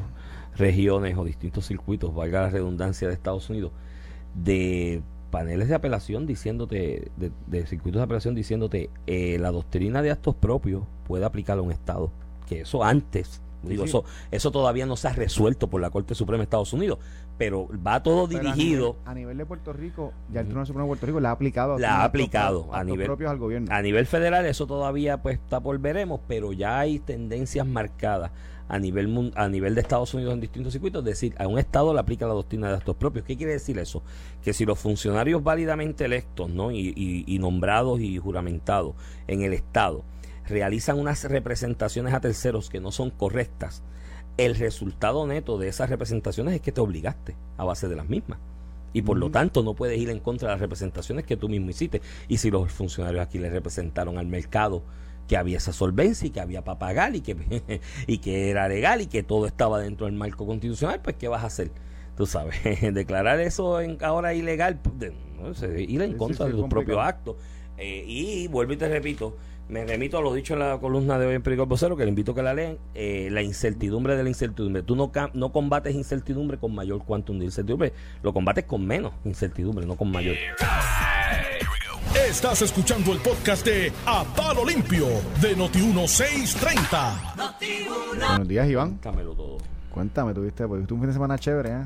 [0.56, 3.72] regiones o distintos circuitos, valga la redundancia de Estados Unidos,
[4.34, 5.02] de
[5.32, 10.84] paneles de apelación diciéndote, de, circuitos de apelación diciéndote, eh, la doctrina de actos propios
[11.06, 12.12] puede aplicar a un Estado,
[12.48, 16.40] que eso antes Digo, Eso, eso todavía no se ha resuelto por la Corte Suprema
[16.40, 17.00] de Estados Unidos,
[17.38, 18.96] pero va todo dirigido.
[19.06, 21.78] A nivel, de Puerto Rico, ya el Tribunal Supremo de Puerto Rico la ha aplicado.
[21.78, 23.68] La ha aplicado a, nivel propios al gobierno.
[23.74, 28.32] A nivel federal, eso todavía pues está por veremos, pero ya hay tendencias marcadas
[28.70, 31.92] a nivel a nivel de Estados Unidos en distintos circuitos, es decir, a un Estado
[31.92, 33.26] le aplica la doctrina de actos propios.
[33.26, 34.04] ¿Qué quiere decir eso?
[34.44, 36.72] Que si los funcionarios válidamente electos ¿no?
[36.72, 36.94] y,
[37.26, 38.94] y nombrados y juramentados
[39.28, 40.04] en el Estado
[40.50, 43.84] realizan unas representaciones a terceros que no son correctas,
[44.38, 48.40] el resultado neto de esas representaciones es que te obligaste a base de las mismas.
[48.94, 51.70] Y por lo tanto no puedes ir en contra de las representaciones que tú mismo
[51.70, 52.02] hiciste.
[52.28, 54.84] Y si los funcionarios aquí le representaron al mercado
[55.28, 59.02] que había esa solvencia y que había para pagar y que, y que era legal
[59.02, 61.72] y que todo estaba dentro del marco constitucional, pues ¿qué vas a hacer?
[62.18, 62.56] Tú sabes,
[62.94, 65.14] declarar eso en, ahora ilegal, pues,
[65.78, 67.38] ir en contra de tu propio acto.
[67.78, 69.38] Eh, y vuelvo y te repito,
[69.70, 72.10] me remito a lo dicho en la columna de hoy en Periódico Vocero, que le
[72.10, 74.82] invito a que la lean, eh, la incertidumbre de la incertidumbre.
[74.82, 79.86] Tú no, no combates incertidumbre con mayor quantum de incertidumbre, lo combates con menos incertidumbre,
[79.86, 80.36] no con mayor.
[82.28, 85.06] Estás escuchando el podcast de A Palo Limpio
[85.40, 87.36] de Noti1630.
[88.18, 88.90] Buenos días, Iván.
[88.90, 89.58] Cuéntamelo todo.
[89.92, 91.86] Cuéntame, tuviste, pues, tuviste un fin de semana chévere, ¿eh?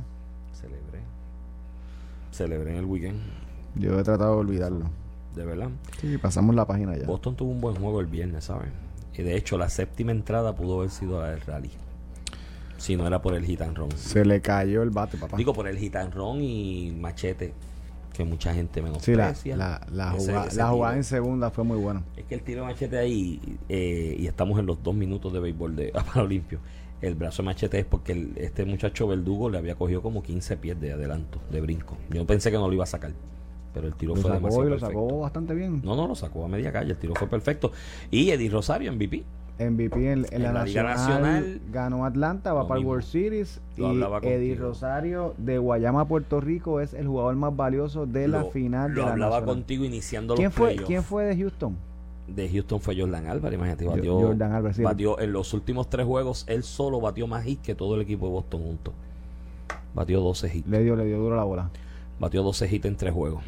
[0.54, 1.00] Celebré.
[2.32, 3.20] Celebré en el weekend.
[3.76, 5.03] Yo he tratado de olvidarlo.
[5.36, 5.70] De verdad.
[6.00, 7.06] Sí, pasamos la página ya.
[7.06, 8.70] Boston tuvo un buen juego el viernes, ¿sabes?
[9.16, 11.72] Y de hecho, la séptima entrada pudo haber sido la del rally.
[12.78, 13.92] Si no era por el run.
[13.96, 15.38] Se le cayó el bate, papá.
[15.38, 15.78] Digo, por el
[16.12, 17.54] run y machete,
[18.14, 18.88] que mucha gente Sí, la,
[19.28, 19.56] menosprecia.
[19.58, 22.04] la, la Ese- jugada, ese la jugada en segunda fue muy buena.
[22.18, 25.40] Es que el tiro de machete ahí, eh, y estamos en los dos minutos de
[25.40, 26.60] béisbol de Aparo Limpio.
[27.02, 30.58] El brazo de machete es porque el- este muchacho Verdugo le había cogido como 15
[30.58, 31.98] pies de adelanto, de brinco.
[32.10, 33.12] Yo pensé que no lo iba a sacar,
[33.74, 35.02] pero el tiro Lo fue sacó demasiado y lo perfecto.
[35.08, 35.82] sacó bastante bien.
[35.84, 37.72] No, no, lo sacó a media calle, el tiro fue perfecto.
[38.12, 39.24] Y Eddie Rosario, MVP.
[39.60, 42.86] MVP en, en En la, la Liga Nacional, Nacional, ganó Atlanta, va para el.
[42.88, 43.84] World Series y
[44.24, 44.56] Eddie.
[44.56, 49.02] Rosario de Guayama, Puerto Rico es el jugador más valioso de la Lo- final Lo
[49.02, 49.56] de la hablaba Nacional.
[49.56, 50.76] contigo iniciando ¿Quién los fue.
[50.76, 51.76] ¿Quién fue de Houston?
[52.28, 54.82] De Houston fue Jordan Álvarez, imagínate, batió, Jordan Álvarez, sí.
[54.84, 58.26] batió en los últimos tres juegos, él solo batió más hits que todo el equipo
[58.28, 58.94] de Boston juntos.
[59.94, 60.68] Batió 12 hits.
[60.68, 61.70] Le dio, le dio duro la bola.
[62.20, 63.44] Batió 12 hits en tres juegos.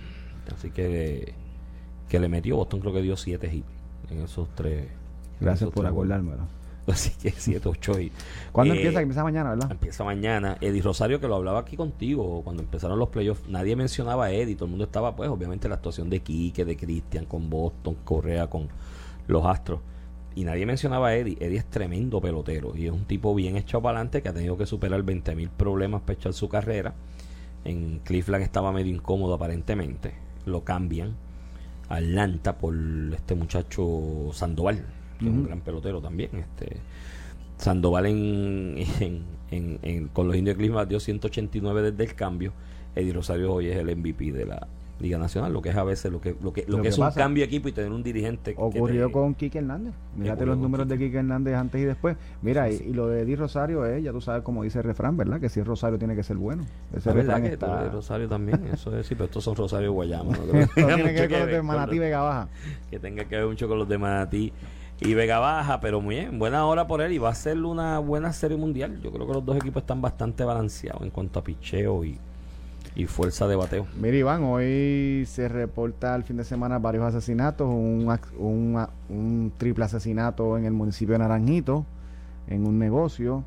[0.53, 1.33] Así que,
[2.09, 3.65] que le metió, Boston creo que dio 7 hits
[4.09, 4.87] en esos tres.
[5.39, 6.43] Gracias esos por tres acordármelo.
[6.87, 8.15] Así que 7, 8 hits.
[8.51, 9.01] ¿Cuándo Eh, empieza?
[9.01, 9.71] Empieza mañana, ¿verdad?
[9.71, 10.57] Empieza mañana.
[10.61, 14.55] Eddie Rosario, que lo hablaba aquí contigo cuando empezaron los playoffs, nadie mencionaba a Eddie.
[14.55, 18.47] Todo el mundo estaba, pues, obviamente, la actuación de Quique, de Cristian, con Boston, Correa,
[18.47, 18.67] con
[19.27, 19.79] los Astros.
[20.35, 21.37] Y nadie mencionaba a Eddie.
[21.39, 24.57] Eddie es tremendo pelotero y es un tipo bien echado para adelante que ha tenido
[24.57, 26.93] que superar 20.000 problemas para echar su carrera.
[27.63, 30.24] En Cleveland estaba medio incómodo aparentemente.
[30.45, 31.15] Lo cambian
[31.89, 32.73] a Atlanta por
[33.13, 34.85] este muchacho Sandoval,
[35.19, 36.29] que es un gran pelotero también.
[36.35, 36.77] Este
[37.57, 42.53] Sandoval en, en- en- en- con los indios de Cleveland dio 189 desde el cambio.
[42.95, 44.67] Eddie Rosario hoy es el MVP de la
[44.99, 46.97] Liga Nacional, lo que es a veces lo que lo que, lo Lo que es
[46.97, 49.93] un cambio de equipo y tener un dirigente que Ocurrió te- con Quique Hernández.
[50.15, 51.17] Mírate los números de Quique.
[51.17, 52.15] Hernández antes y después.
[52.41, 52.83] Mira, Sí, y, sí.
[52.89, 55.41] y lo de Eddie Rosario es, ya tú sabes cómo dice el refrán, ¿verdad?
[55.41, 56.63] Que si es Rosario tiene que ser bueno.
[56.95, 57.81] Ese Ah, ¿verdad que está...
[57.81, 58.61] eres Rosario también?
[58.71, 60.31] Eso es, sí, pero estos son Rosario Guayama.
[60.37, 62.47] No creo Esto que tenga tiene que ver con los de Manatí Vega Baja.
[62.89, 64.53] que tenga que ver mucho con los de Manatí
[65.01, 67.99] y Vega Baja, pero muy bien, buena hora por él y va a ser una
[67.99, 69.01] buena serie mundial.
[69.01, 72.17] Yo creo que los dos equipos están bastante balanceados en cuanto a picheo y,
[72.95, 73.85] y fuerza de bateo.
[73.99, 78.17] Mira, Iván, hoy se reporta al fin de semana varios asesinatos, un,
[79.09, 81.85] un, triple asesinato en el municipio de Naranjito,
[82.47, 83.43] en un negocio.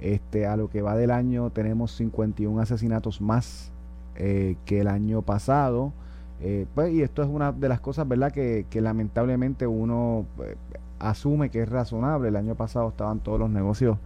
[0.00, 3.70] Este, a lo que va del año tenemos 51 asesinatos más
[4.16, 5.92] eh, que el año pasado.
[6.40, 10.56] Eh, pues, y esto es una de las cosas, ¿verdad?, que, lamentablemente uno eh,
[10.98, 12.28] asume que es razonable.
[12.28, 13.98] El año pasado estaban todos los negocios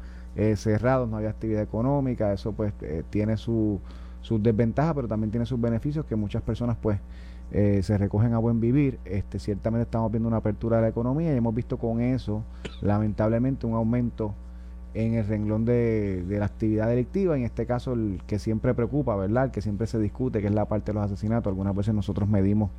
[0.54, 2.72] cerrados, no había actividad económica, eso pues
[3.10, 3.80] tiene su,
[4.20, 6.98] sus desventajas, pero también tiene sus beneficios que muchas personas pues
[7.52, 8.98] eh, se recogen a buen vivir.
[9.04, 12.44] Este, ciertamente estamos viendo una apertura de la economía y hemos visto con eso,
[12.82, 14.34] lamentablemente, un aumento
[14.92, 19.14] en el renglón de, de la actividad delictiva, en este caso el que siempre preocupa,
[19.16, 19.44] ¿verdad?
[19.44, 21.48] El que siempre se discute, que es la parte de los asesinatos.
[21.50, 22.70] Algunas veces nosotros medimos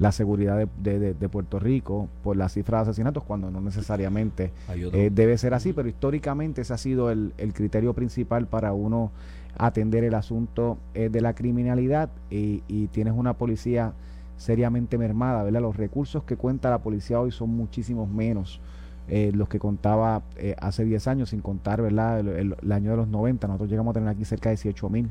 [0.00, 4.50] la seguridad de, de- Puerto Rico por la cifra de asesinatos, cuando no necesariamente
[4.92, 9.12] eh, debe ser así, pero históricamente ese ha sido el, el criterio principal para uno
[9.58, 13.92] atender el asunto eh, de la criminalidad y, tienes una policía
[14.36, 15.60] seriamente mermada, ¿verdad?
[15.60, 18.60] Los recursos que cuenta la policía hoy son muchísimos menos
[19.08, 22.20] eh, los que contaba eh, hace 10 años, sin contar, ¿verdad?
[22.20, 25.10] El, año de los 90, nosotros llegamos a tener aquí cerca de 18 mil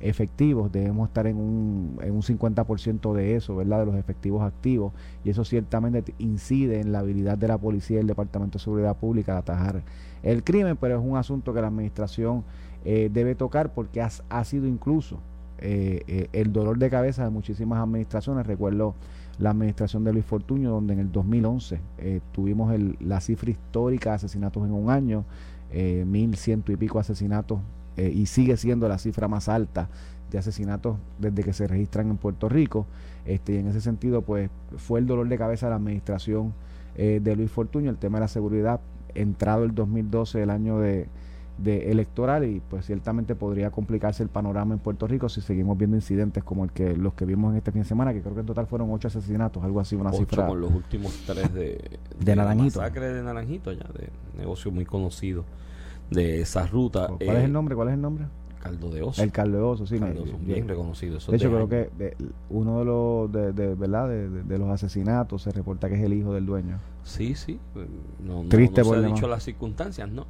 [0.00, 3.80] efectivos, debemos estar en un, en un 50% de eso, ¿verdad?
[3.80, 4.92] De los efectivos activos,
[5.24, 8.96] y eso ciertamente incide en la habilidad de la policía y el Departamento de Seguridad
[8.96, 9.82] Pública de atajar
[10.22, 12.44] el crimen, pero es un asunto que la administración
[12.84, 15.18] eh, debe tocar porque has- ha sido incluso
[15.60, 18.46] eh, eh, el dolor de cabeza de muchísimas administraciones.
[18.46, 18.94] Recuerdo
[19.40, 24.10] la administración de Luis Fortuño, donde en el 2011 eh, tuvimos el- la cifra histórica
[24.10, 25.24] de asesinatos en un año,
[25.72, 27.58] eh, mil ciento y pico asesinatos,
[27.96, 29.88] y sigue siendo la cifra más alta
[30.30, 32.86] de asesinatos desde que se registran en Puerto Rico.
[33.26, 36.54] Este, y en ese sentido, pues fue el dolor de cabeza de la administración
[36.96, 38.80] de Luis Fortuño, el tema de la seguridad,
[39.16, 41.08] entrado el 2012, el año de,
[41.58, 45.96] de electoral, y pues ciertamente podría complicarse el panorama en Puerto Rico si seguimos viendo
[45.96, 48.40] incidentes como el que los que vimos en este fin de semana, que creo que
[48.40, 50.46] en total fueron ocho asesinatos, algo así, una ocho cifra.
[50.46, 52.78] con los últimos tres de, De la Naranjito.
[52.80, 55.44] masacre de Naranjito, ya, de negocio muy conocido
[56.10, 57.08] de esa ruta.
[57.08, 57.74] ¿Cuál es el nombre?
[57.74, 58.26] ¿Cuál es el nombre?
[58.62, 59.22] Caldo de oso.
[59.22, 59.94] El caldo de oso, sí.
[59.94, 60.54] me- Caldo de oso, bien.
[60.54, 61.18] bien reconocido.
[61.18, 62.16] eso De hecho, creo que de-
[62.50, 64.08] uno de los, de, de- ¿verdad?
[64.08, 66.78] De, de- de los asesinatos se reporta que es el hijo del dueño.
[67.04, 67.58] Sí, sí.
[68.24, 70.26] No, no- Triste no por se ha dicho las circunstancias, ¿no?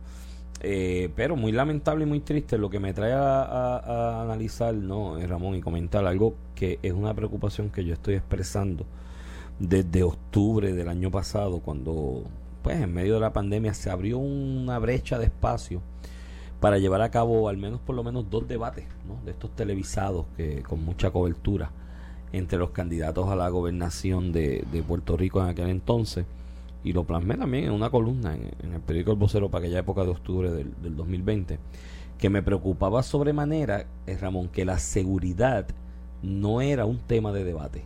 [0.61, 2.59] Eh, pero muy lamentable y muy triste.
[2.59, 5.55] Lo que me trae a, analizar, ¿no, eh, Ramón?
[5.55, 8.85] Y comentar algo que es una preocupación que yo estoy expresando
[9.59, 12.25] desde octubre del año pasado, cuando,
[12.63, 15.83] pues, en medio de la pandemia se abrió una brecha de espacio
[16.61, 19.25] para llevar a cabo al menos por lo menos dos debates ¿no?
[19.25, 21.71] de estos televisados que con mucha cobertura
[22.33, 26.27] entre los candidatos a la gobernación de, Puerto Rico en aquel entonces
[26.85, 30.05] y lo plasmé también en una columna en, el periódico El Vocero para aquella época
[30.05, 31.59] de octubre del, del 2020
[32.19, 35.67] que me preocupaba sobremanera, es eh, Ramón, que la seguridad
[36.23, 37.85] no era un tema de debate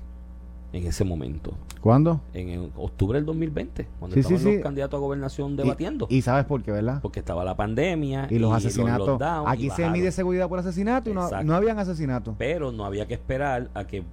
[0.72, 1.52] en ese momento.
[1.82, 2.20] ¿Cuándo?
[2.32, 6.06] En octubre del 2020, cuando estaban los candidatos a gobernación debatiendo.
[6.08, 7.00] Y, sabes por qué, ¿verdad?
[7.02, 9.20] Porque estaba la pandemia y los asesinatos.
[9.46, 12.36] Aquí se mide seguridad por asesinato y no, no habían asesinatos.
[12.38, 14.04] Pero no había que esperar a que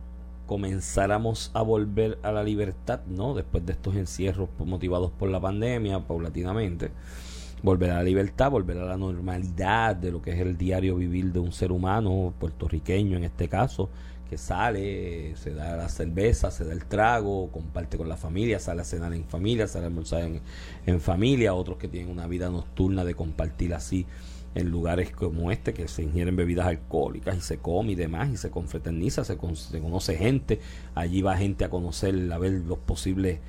[0.50, 3.36] comenzáramos a volver a la libertad, ¿no?
[3.36, 6.90] Después de estos encierros motivados por la pandemia, paulatinamente
[7.62, 11.32] volver a la libertad, volver a la normalidad de lo que es el diario vivir
[11.32, 13.92] de un ser humano puertorriqueño en este caso,
[14.28, 18.82] que sale, se da la cerveza, se da el trago, comparte con la familia, sale
[18.82, 20.42] a cenar en familia, sale a almorzar en,
[20.88, 24.08] en familia, otros que tienen una vida nocturna de compartir así
[24.56, 28.38] en lugares como este que se ingieren bebidas alcohólicas y se come y demás y
[28.38, 30.60] se confraterniza, se, se conoce gente,
[30.96, 33.40] allí va gente a conocer, a ver los posibles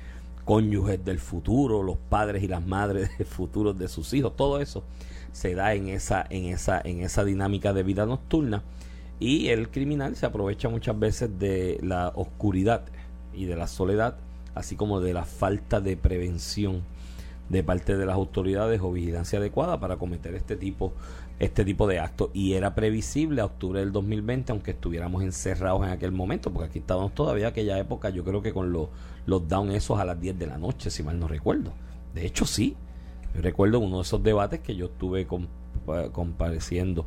[0.45, 4.83] cónyuges del futuro, los padres y las madres del futuro de sus hijos, todo eso
[5.31, 8.63] se da en esa, en esa, en esa dinámica de vida nocturna.
[9.19, 12.85] Y el criminal se aprovecha muchas veces de la oscuridad
[13.33, 14.17] y de la soledad,
[14.55, 16.81] así como de la falta de prevención
[17.51, 20.93] de parte de las autoridades o vigilancia adecuada para cometer este tipo
[21.37, 22.29] este tipo de actos.
[22.33, 26.79] Y era previsible a octubre del 2020 aunque estuviéramos encerrados en aquel momento porque aquí
[26.79, 30.47] estábamos todavía aquella época yo creo que con los down esos a las 10 de
[30.47, 31.73] la noche si mal no recuerdo.
[32.13, 32.77] De hecho sí.
[33.35, 35.25] Yo recuerdo uno de esos debates que yo estuve
[36.11, 37.05] compareciendo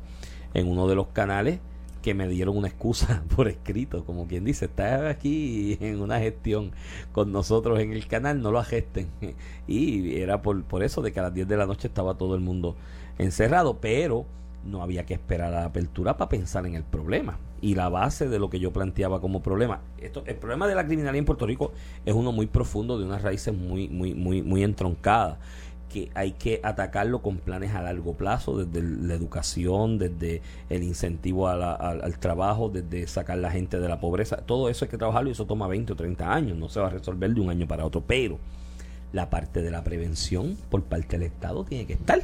[0.54, 1.60] en uno de los canales
[2.04, 6.72] que me dieron una excusa por escrito, como quien dice, está aquí en una gestión
[7.12, 9.08] con nosotros en el canal, no lo agesten.
[9.66, 12.34] Y era por, por eso de que a las 10 de la noche estaba todo
[12.34, 12.76] el mundo
[13.16, 14.26] encerrado, pero
[14.66, 17.38] no había que esperar a la apertura para pensar en el problema.
[17.62, 20.84] Y la base de lo que yo planteaba como problema, esto, el problema de la
[20.84, 21.72] criminalidad en Puerto Rico
[22.04, 25.38] es uno muy profundo, de unas raíces muy, muy, muy, muy entroncadas
[25.88, 31.48] que hay que atacarlo con planes a largo plazo, desde la educación, desde el incentivo
[31.48, 34.38] al, trabajo, desde sacar la gente de la pobreza.
[34.38, 36.88] Todo eso hay que trabajarlo y eso toma 20 o 30 años, no se va
[36.88, 38.38] a resolver de un año para otro, pero
[39.12, 42.22] la parte de la prevención por parte del Estado tiene que estar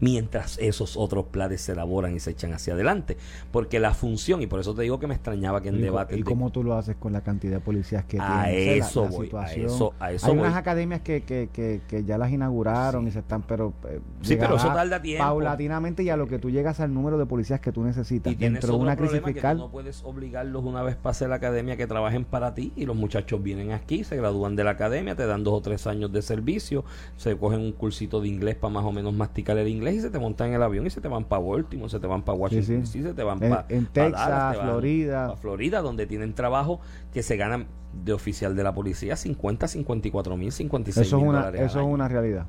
[0.00, 3.16] mientras esos otros planes se elaboran y se echan hacia adelante.
[3.52, 6.18] Porque la función, y por eso te digo que me extrañaba que en debate...
[6.18, 9.52] ¿Y cómo tú lo haces con la cantidad de policías que a Eso voy, a
[9.52, 13.42] eso, a eso Hay unas academias que, que, que, ya las inauguraron y se están,
[13.42, 13.72] pero...
[13.88, 15.24] Eh, sí, pero eso tarda tiempo.
[15.24, 18.32] Paulatinamente y a lo que tú llegas al número de policías que tú necesitas.
[18.32, 19.58] Y dentro de una crisis fiscal...
[19.58, 23.42] no puedes obligarlos una vez pase la academia que trabajen para ti y los muchachos
[23.42, 26.84] vienen aquí, se gradúan de la academia, te dan dos o tres años de servicio,
[27.16, 30.10] se cogen un cursito de inglés para más o menos masticar el inglés y se
[30.10, 32.38] te montan en el avión y se te van para Baltimore, se te van para
[32.38, 36.80] Washington sí, se te van para en Texas, Florida, Florida, donde tienen trabajo
[37.12, 41.48] que se ganan de oficial de la policía 50, 54 mil, 56 eso es una,
[41.48, 42.46] Eso es una realidad.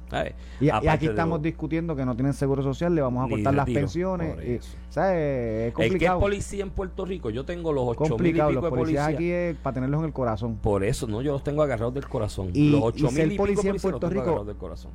[0.60, 4.38] Y, aquí estamos discutiendo que no tienen seguro social, le vamos a cortar las pensiones.
[4.45, 5.93] Y, Es complicado.
[5.93, 8.63] El que es policía en Puerto Rico, yo tengo los 8 mil y pico los
[8.63, 10.58] de policías aquí es para tenerlos en el corazón.
[10.58, 12.49] Por eso, no, yo los tengo agarrados del corazón.
[12.54, 14.45] Y, los 8 mil y policía en Puerto Rico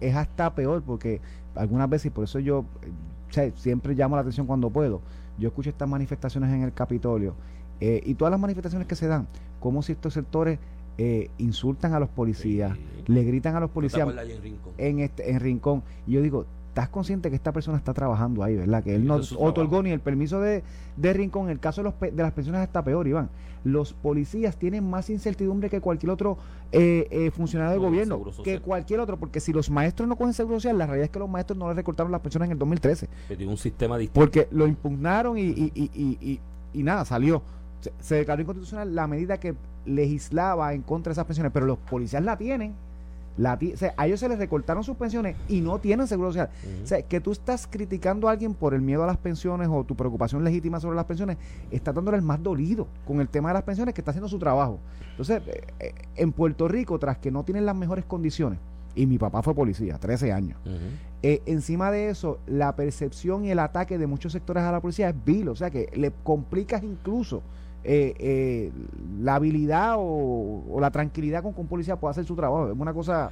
[0.00, 1.20] es hasta peor porque
[1.56, 2.64] algunas veces, por eso yo
[3.56, 5.00] siempre llamo la atención cuando puedo.
[5.38, 7.34] Yo escucho estas manifestaciones en el Capitolio
[7.80, 9.26] eh, y todas las manifestaciones que se dan,
[9.60, 10.58] como si estos sectores
[10.98, 14.08] eh, insultan a los policías, le gritan a los policías
[14.78, 15.82] en, este, en Rincón.
[16.06, 18.84] Y yo digo, estás consciente que esta persona está trabajando ahí, ¿verdad?
[18.84, 20.62] Que él no otorgó ni el permiso de,
[20.98, 21.46] de Rincón.
[21.46, 23.30] En el caso de, los, de las pensiones está peor, Iván.
[23.64, 26.36] Los policías tienen más incertidumbre que cualquier otro
[26.72, 30.56] eh, eh, funcionario del gobierno, que cualquier otro, porque si los maestros no cogen seguro
[30.56, 33.08] social, la realidad es que los maestros no les recortaron las pensiones en el 2013.
[33.28, 34.20] tiene un sistema distinto.
[34.20, 36.40] Porque lo impugnaron y, y, y,
[36.74, 37.40] y nada, salió.
[37.80, 39.54] Se, se declaró inconstitucional la medida que
[39.86, 42.74] legislaba en contra de esas pensiones, pero los policías la tienen
[43.36, 43.58] la,
[43.96, 46.50] a ellos se les recortaron sus pensiones y no tienen seguro social.
[46.82, 49.84] O sea, que tú estás criticando a alguien por el miedo a las pensiones o
[49.84, 51.36] tu preocupación legítima sobre las pensiones,
[51.70, 54.38] está dándole el más dolido con el tema de las pensiones que está haciendo su
[54.38, 54.80] trabajo.
[55.10, 58.58] Entonces, eh, eh, en Puerto Rico, tras que no tienen las mejores condiciones,
[58.94, 60.58] y mi papá fue policía, 13 años,
[61.22, 65.10] eh, encima de eso, la percepción y el ataque de muchos sectores a la policía
[65.10, 67.42] es vil, o sea que le complicas incluso
[67.88, 68.72] eh, eh,
[69.20, 72.68] la habilidad o, la tranquilidad con que un policía pueda hacer su trabajo.
[72.68, 73.30] Es una cosa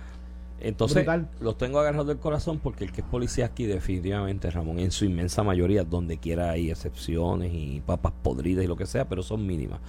[0.61, 1.05] Entonces,
[1.41, 5.07] los tengo agarrados del corazón porque el que es policía aquí, definitivamente, Ramón, en su
[5.07, 9.45] inmensa mayoría, donde quiera hay excepciones y papas podridas y lo que sea, pero son
[9.45, 9.81] mínimas.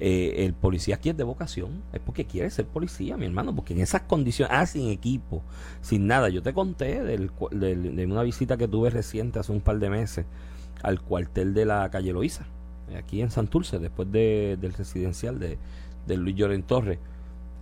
[0.00, 3.72] Eh, el policía aquí es de vocación, es porque quiere ser policía, mi hermano, porque
[3.72, 5.44] en esas condiciones, ah, sin equipo,
[5.80, 6.28] sin nada.
[6.28, 10.26] Yo te conté del, de una visita que tuve reciente hace un par de meses
[10.82, 12.46] al cuartel de la calle Loíza,
[12.96, 15.58] aquí en Santurce, después del residencial de,
[16.06, 16.98] de Luis Lloren Torres.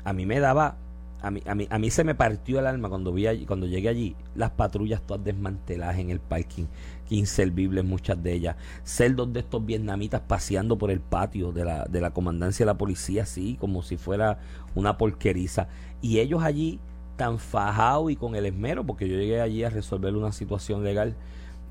[0.04, 0.76] A mí me daba
[1.22, 3.66] a mí, a, mí, a mí se me partió el alma cuando vi allí, cuando
[3.66, 6.66] llegué allí, las patrullas todas desmanteladas en el parking,
[7.08, 11.84] que inservibles muchas de ellas, celdos de estos vietnamitas paseando por el patio de la,
[11.86, 14.38] de la comandancia de la policía, así como si fuera
[14.74, 15.68] una porqueriza,
[16.02, 16.78] y ellos allí
[17.16, 21.16] tan fajados y con el esmero, porque yo llegué allí a resolver una situación legal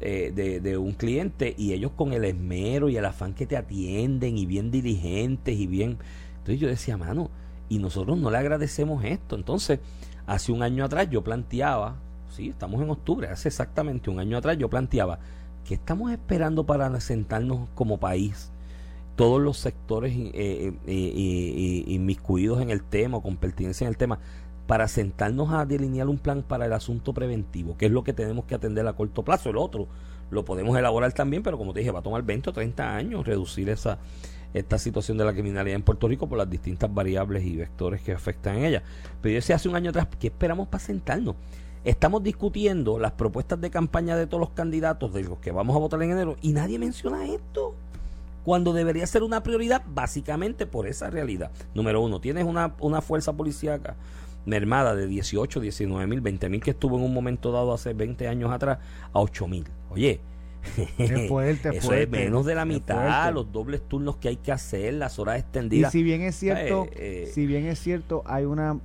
[0.02, 4.38] eh, de, un cliente, y ellos con el esmero y el afán que te atienden,
[4.38, 5.98] y bien diligentes, y bien...
[6.38, 7.32] Entonces yo decía, mano,
[7.70, 9.36] y nosotros no le agradecemos esto.
[9.36, 9.80] Entonces,
[10.28, 11.96] hace un año atrás yo planteaba,
[12.30, 15.20] sí, estamos en octubre, hace exactamente un año atrás yo planteaba,
[15.66, 18.52] ¿qué estamos esperando para sentarnos como país?
[19.16, 24.20] Todos los sectores eh, eh, eh, inmiscuidos en el tema, con pertinencia en el tema,
[24.68, 28.46] para sentarnos a delinear un plan para el asunto preventivo, que es lo que tenemos
[28.46, 29.50] que atender a corto plazo.
[29.50, 29.88] El otro
[30.32, 33.26] lo podemos elaborar también, pero como te dije, va a tomar 20 o 30 años
[33.26, 34.00] reducir esa,
[34.54, 38.14] esta situación de la criminalidad en Puerto Rico por las distintas variables y vectores que
[38.14, 38.84] afectan en ella.
[39.22, 41.36] Pero yo decía hace un año atrás, ¿qué esperamos para sentarnos?
[41.84, 45.80] Estamos discutiendo las propuestas de campaña de todos los candidatos, de los que vamos a
[45.80, 47.76] votar en enero, y nadie menciona esto.
[48.44, 51.52] Cuando debería ser una prioridad, básicamente por esa realidad.
[51.76, 53.96] Número uno, tienes una, una fuerza policíaca
[54.46, 58.28] mermada de 18, 19 mil, 20 mil que estuvo en un momento dado hace 20
[58.28, 58.80] años atrás
[59.12, 59.66] a 8 mil.
[59.90, 60.22] Oye,
[60.98, 64.94] es fuerte, Eso es menos de la mitad, los dobles turnos que hay que hacer,
[64.94, 65.94] las horas extendidas.
[65.94, 68.80] Y si bien es cierto, eh, si bien es cierto, hay una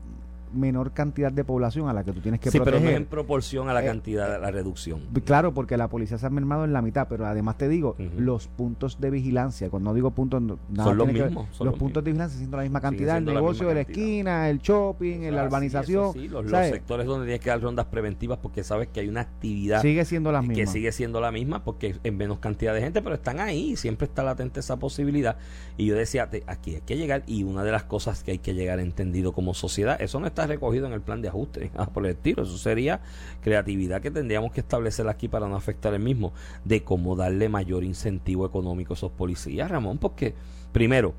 [0.53, 2.81] menor cantidad de población a la que tú tienes que sí, proteger.
[2.81, 5.01] pero no en proporción a la eh, cantidad, de la reducción.
[5.25, 8.49] Claro, porque la policía se ha mermado en la mitad, pero además te digo, los
[8.49, 11.61] puntos de vigilancia, cuando digo puntos, nada son los mismos.
[11.61, 15.31] los, puntos de vigilancia siendo la misma cantidad, el negocio de la esquina, el shopping,
[15.31, 16.13] la urbanización.
[16.13, 19.83] Sí, los, sectores donde tienes que dar rondas preventivas porque sabes que hay una actividad
[19.83, 20.55] sigue siendo la misma.
[20.55, 24.07] que sigue siendo la misma porque en menos cantidad de gente, pero están ahí, siempre
[24.07, 25.37] está latente esa posibilidad.
[25.77, 28.55] Y yo decía, aquí hay que llegar y una de las cosas que hay que
[28.55, 32.13] llegar entendido como sociedad, eso no está recogido en el plan de ajuste, por el
[32.13, 32.43] estilo.
[32.43, 33.01] Eso sería
[33.43, 36.33] creatividad que tendríamos que establecer aquí para no afectar el mismo,
[36.65, 40.35] de cómo darle mayor incentivo económico a esos policías, Ramón, porque
[40.73, 41.15] primero,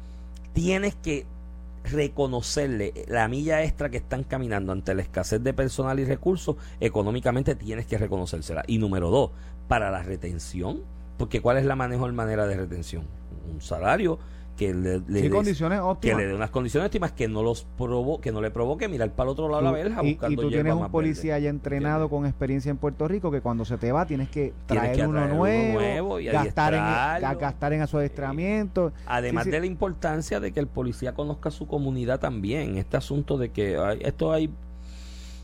[0.54, 1.26] tienes que
[1.84, 7.56] reconocerle la milla extra que están caminando ante la escasez de personal y recursos, económicamente
[7.56, 8.64] tienes que reconocérsela.
[8.68, 9.32] Y número dos,
[9.68, 10.82] para la retención,
[11.18, 13.06] porque ¿cuál es la mejor manera de retención?
[13.52, 14.20] Un salario
[14.62, 18.32] que le, le condiciones que le dé unas condiciones óptimas que no los provo que
[18.32, 20.92] no le provoque mirar para el otro lado la verja y, y tú tienes un
[20.92, 24.54] policía ya entrenado con experiencia en Puerto Rico que cuando se te va tienes que
[24.68, 30.52] traer, uno, nuevo, y gastar en, gastar en su adiestramiento además de la importancia de
[30.52, 34.52] que el policía conozca su comunidad también este asunto de que esto hay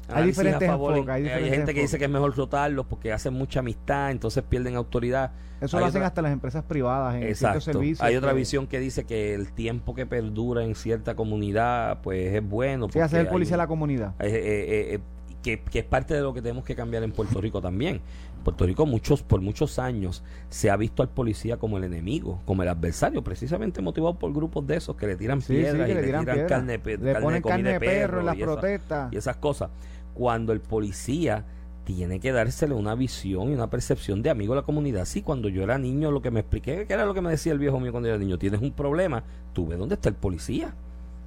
[0.10, 4.12] hay diferentes enfoques, hay, gente que dice que es mejor rotarlos porque hacen mucha amistad,
[4.12, 5.32] entonces pierden autoridad.
[5.60, 8.02] Eso lo hacen hasta las empresas privadas en ciertos servicios.
[8.02, 12.48] Hay otra visión que dice que el tiempo que perdura en cierta comunidad pues es
[12.48, 12.88] bueno.
[12.90, 14.14] Sí, hacer el policía de la comunidad.
[14.20, 15.00] Eh, eh, eh,
[15.42, 18.02] que, que, es parte de lo que tenemos que cambiar en Puerto Rico también.
[18.44, 22.64] Puerto Rico muchos por muchos años se ha visto al policía como el enemigo, como
[22.64, 26.26] el adversario, precisamente motivado por grupos de esos que le tiran piedras y le, tiran,
[26.48, 29.70] carne, le ponen carne de perro, en las protestas y esas cosas
[30.18, 31.46] cuando el policía
[31.84, 35.06] tiene que dársele una visión y una percepción de amigo de la comunidad.
[35.06, 37.54] Sí, cuando yo era niño, lo que me expliqué, que era lo que me decía
[37.54, 40.16] el viejo mío cuando yo era niño, tienes un problema, tú ves dónde está el
[40.16, 40.74] policía.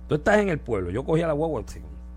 [0.09, 1.65] Tú estás en el pueblo, yo cogía la guagua,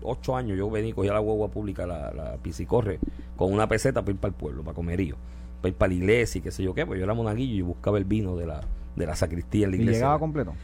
[0.02, 2.98] ocho años yo venía y cogía la guagua pública, la, la piscicorre,
[3.36, 5.16] con una peseta para ir para el pueblo, para comerío,
[5.62, 7.62] para ir para la iglesia y qué sé yo qué, pues yo era monaguillo y
[7.62, 8.60] buscaba el vino de la,
[8.96, 9.92] de la sacristía en la iglesia.
[9.92, 10.54] ¿Y llegaba completo?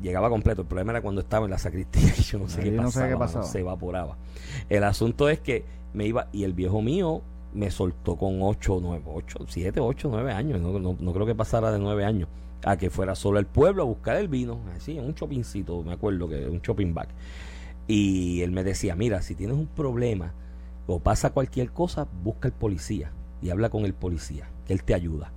[0.00, 0.62] Llegaba completo.
[0.62, 3.60] El problema era cuando estaba en la sacristía y yo no sé, qué, pasaba, se
[3.60, 4.16] evaporaba.
[4.68, 7.22] El asunto es que me iba y el viejo mío
[7.54, 10.60] me soltó con 8, 9, 8, 7, 8, 9 años.
[10.60, 12.28] No, no, creo que pasara de 9 años
[12.64, 14.58] a que fuera solo el pueblo a buscar el vino.
[14.74, 17.08] Así, en un shoppingcito, me acuerdo que un shopping bag.
[17.86, 20.32] Y él me decía, mira, si tienes un problema
[20.86, 24.94] o pasa cualquier cosa, busca el policía y habla con el policía, que él te
[24.94, 25.32] ayuda.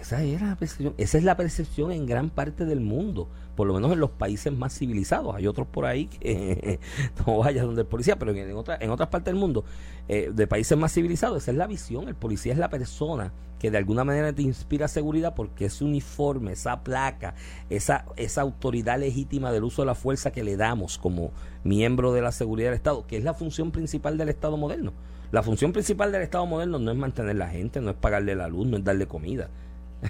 [0.00, 3.74] Esa, era la percepción, esa es la percepción en gran parte del mundo, por lo
[3.74, 5.34] menos en los países más civilizados.
[5.34, 6.80] Hay otros por ahí que
[7.26, 9.64] no vayas donde el policía, pero en, otra, en otras partes del mundo,
[10.08, 12.08] eh, de países más civilizados, esa es la visión.
[12.08, 16.52] El policía es la persona que de alguna manera te inspira seguridad porque ese uniforme,
[16.52, 17.34] esa placa,
[17.70, 21.30] esa, esa autoridad legítima del uso de la fuerza que le damos como
[21.62, 24.92] miembro de la seguridad del Estado, que es la función principal del Estado moderno.
[25.30, 28.48] La función principal del Estado moderno no es mantener la gente, no es pagarle la
[28.48, 29.48] luz, no es darle comida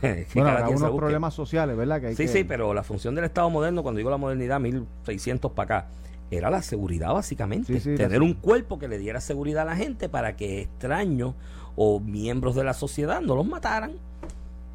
[0.35, 2.01] bueno, algunos problemas sociales, ¿verdad?
[2.01, 5.79] Que sí, sí, pero la función del Estado moderno, cuando digo la modernidad, 1600 para
[5.79, 5.89] acá,
[6.31, 7.79] era la seguridad básicamente.
[7.81, 11.35] Tener un cuerpo que le diera seguridad a la gente para que extraños
[11.77, 13.93] o miembros de la sociedad no los mataran.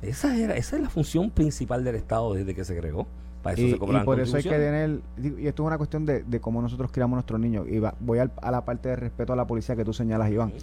[0.01, 3.05] Esa, era, esa es la función principal del Estado desde que se creó.
[3.43, 6.23] Para eso y, y por eso hay que tener, y esto es una cuestión de,
[6.23, 7.67] de cómo nosotros criamos a nuestros niños.
[7.69, 10.53] Y voy a la parte de respeto a la policía que tú señalas, Iván.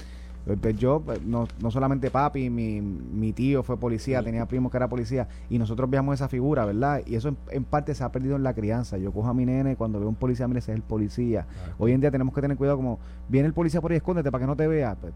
[0.77, 4.89] Yo, pues, no, no solamente papi, mi, mi tío fue policía, tenía primos que era
[4.89, 7.03] policía, y nosotros veamos esa figura, ¿verdad?
[7.05, 8.97] Y eso en, parte se ha perdido en la crianza.
[8.97, 11.47] Yo cojo a mi nene cuando veo un policía, mire, ese es el policía.
[11.79, 14.43] Hoy en día tenemos que tener cuidado, como viene el policía por ahí, escóndete para
[14.43, 14.95] que no te vea.
[14.95, 15.13] Pues,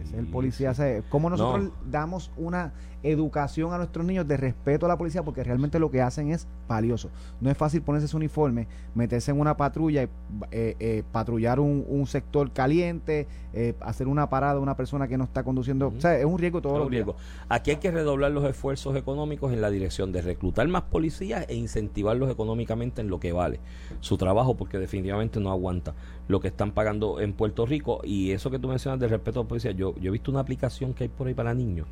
[0.00, 0.72] ese es el policía.
[1.10, 2.72] ¿Cómo nosotros damos una
[3.02, 5.22] educación a nuestros niños de respeto a la policía?
[5.22, 7.10] Porque realmente lo que hacen es valioso.
[7.40, 10.08] No es fácil ponerse ese uniforme, meterse en una patrulla y
[10.50, 15.24] eh, eh, patrullar un, un sector caliente, eh, hacer una parada, una persona que no
[15.24, 15.88] está conduciendo.
[15.88, 16.82] O sea, es un riesgo todo.
[16.84, 17.16] un riesgo.
[17.48, 21.54] Aquí hay que redoblar los esfuerzos económicos en la dirección de reclutar más policías e
[21.54, 23.60] incentivarlos económicamente en lo que vale
[24.00, 25.94] su trabajo, porque definitivamente no aguanta
[26.28, 28.00] lo que están pagando en Puerto Rico.
[28.04, 30.40] Y eso que tú mencionas de respeto a la policía, yo, yo he visto una
[30.40, 31.86] aplicación que hay por ahí para niños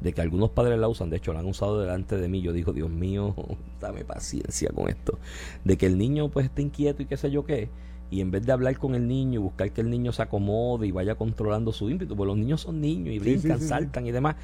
[0.00, 2.52] de que algunos padres la usan, de hecho la han usado delante de mí, yo
[2.52, 3.34] digo, Dios mío,
[3.80, 5.18] dame paciencia con esto,
[5.64, 7.68] de que el niño pues esté inquieto y qué sé yo qué,
[8.10, 10.86] y en vez de hablar con el niño y buscar que el niño se acomode
[10.86, 14.36] y vaya controlando su ímpetu, pues los niños son niños y brincan, saltan y demás,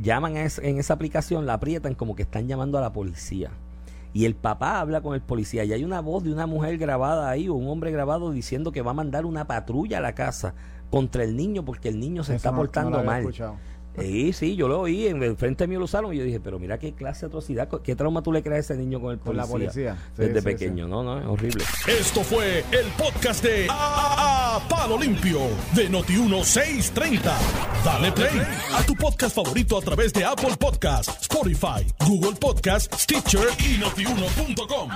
[0.00, 3.50] llaman en esa aplicación, la aprietan como que están llamando a la policía.
[4.14, 7.30] Y el papá habla con el policía y hay una voz de una mujer grabada
[7.30, 10.54] ahí o un hombre grabado diciendo que va a mandar una patrulla a la casa
[10.90, 13.26] contra el niño porque el niño se está portando mal.
[13.98, 16.78] Sí, sí, yo lo oí, en frente mío lo usaron y yo dije, pero mira
[16.78, 19.42] qué clase de atrocidad, qué trauma tú le creas a ese niño con el policía.
[19.42, 19.96] Con la policía.
[20.16, 21.64] desde pequeño, no, no, es horrible.
[21.86, 25.40] Esto fue el podcast de a, Palo Limpio
[25.74, 27.20] de Noti1630.
[27.84, 28.40] Dale play
[28.74, 34.90] a tu podcast favorito a través de Apple Podcasts, Spotify, Google Podcasts, Stitcher y notiuno.com.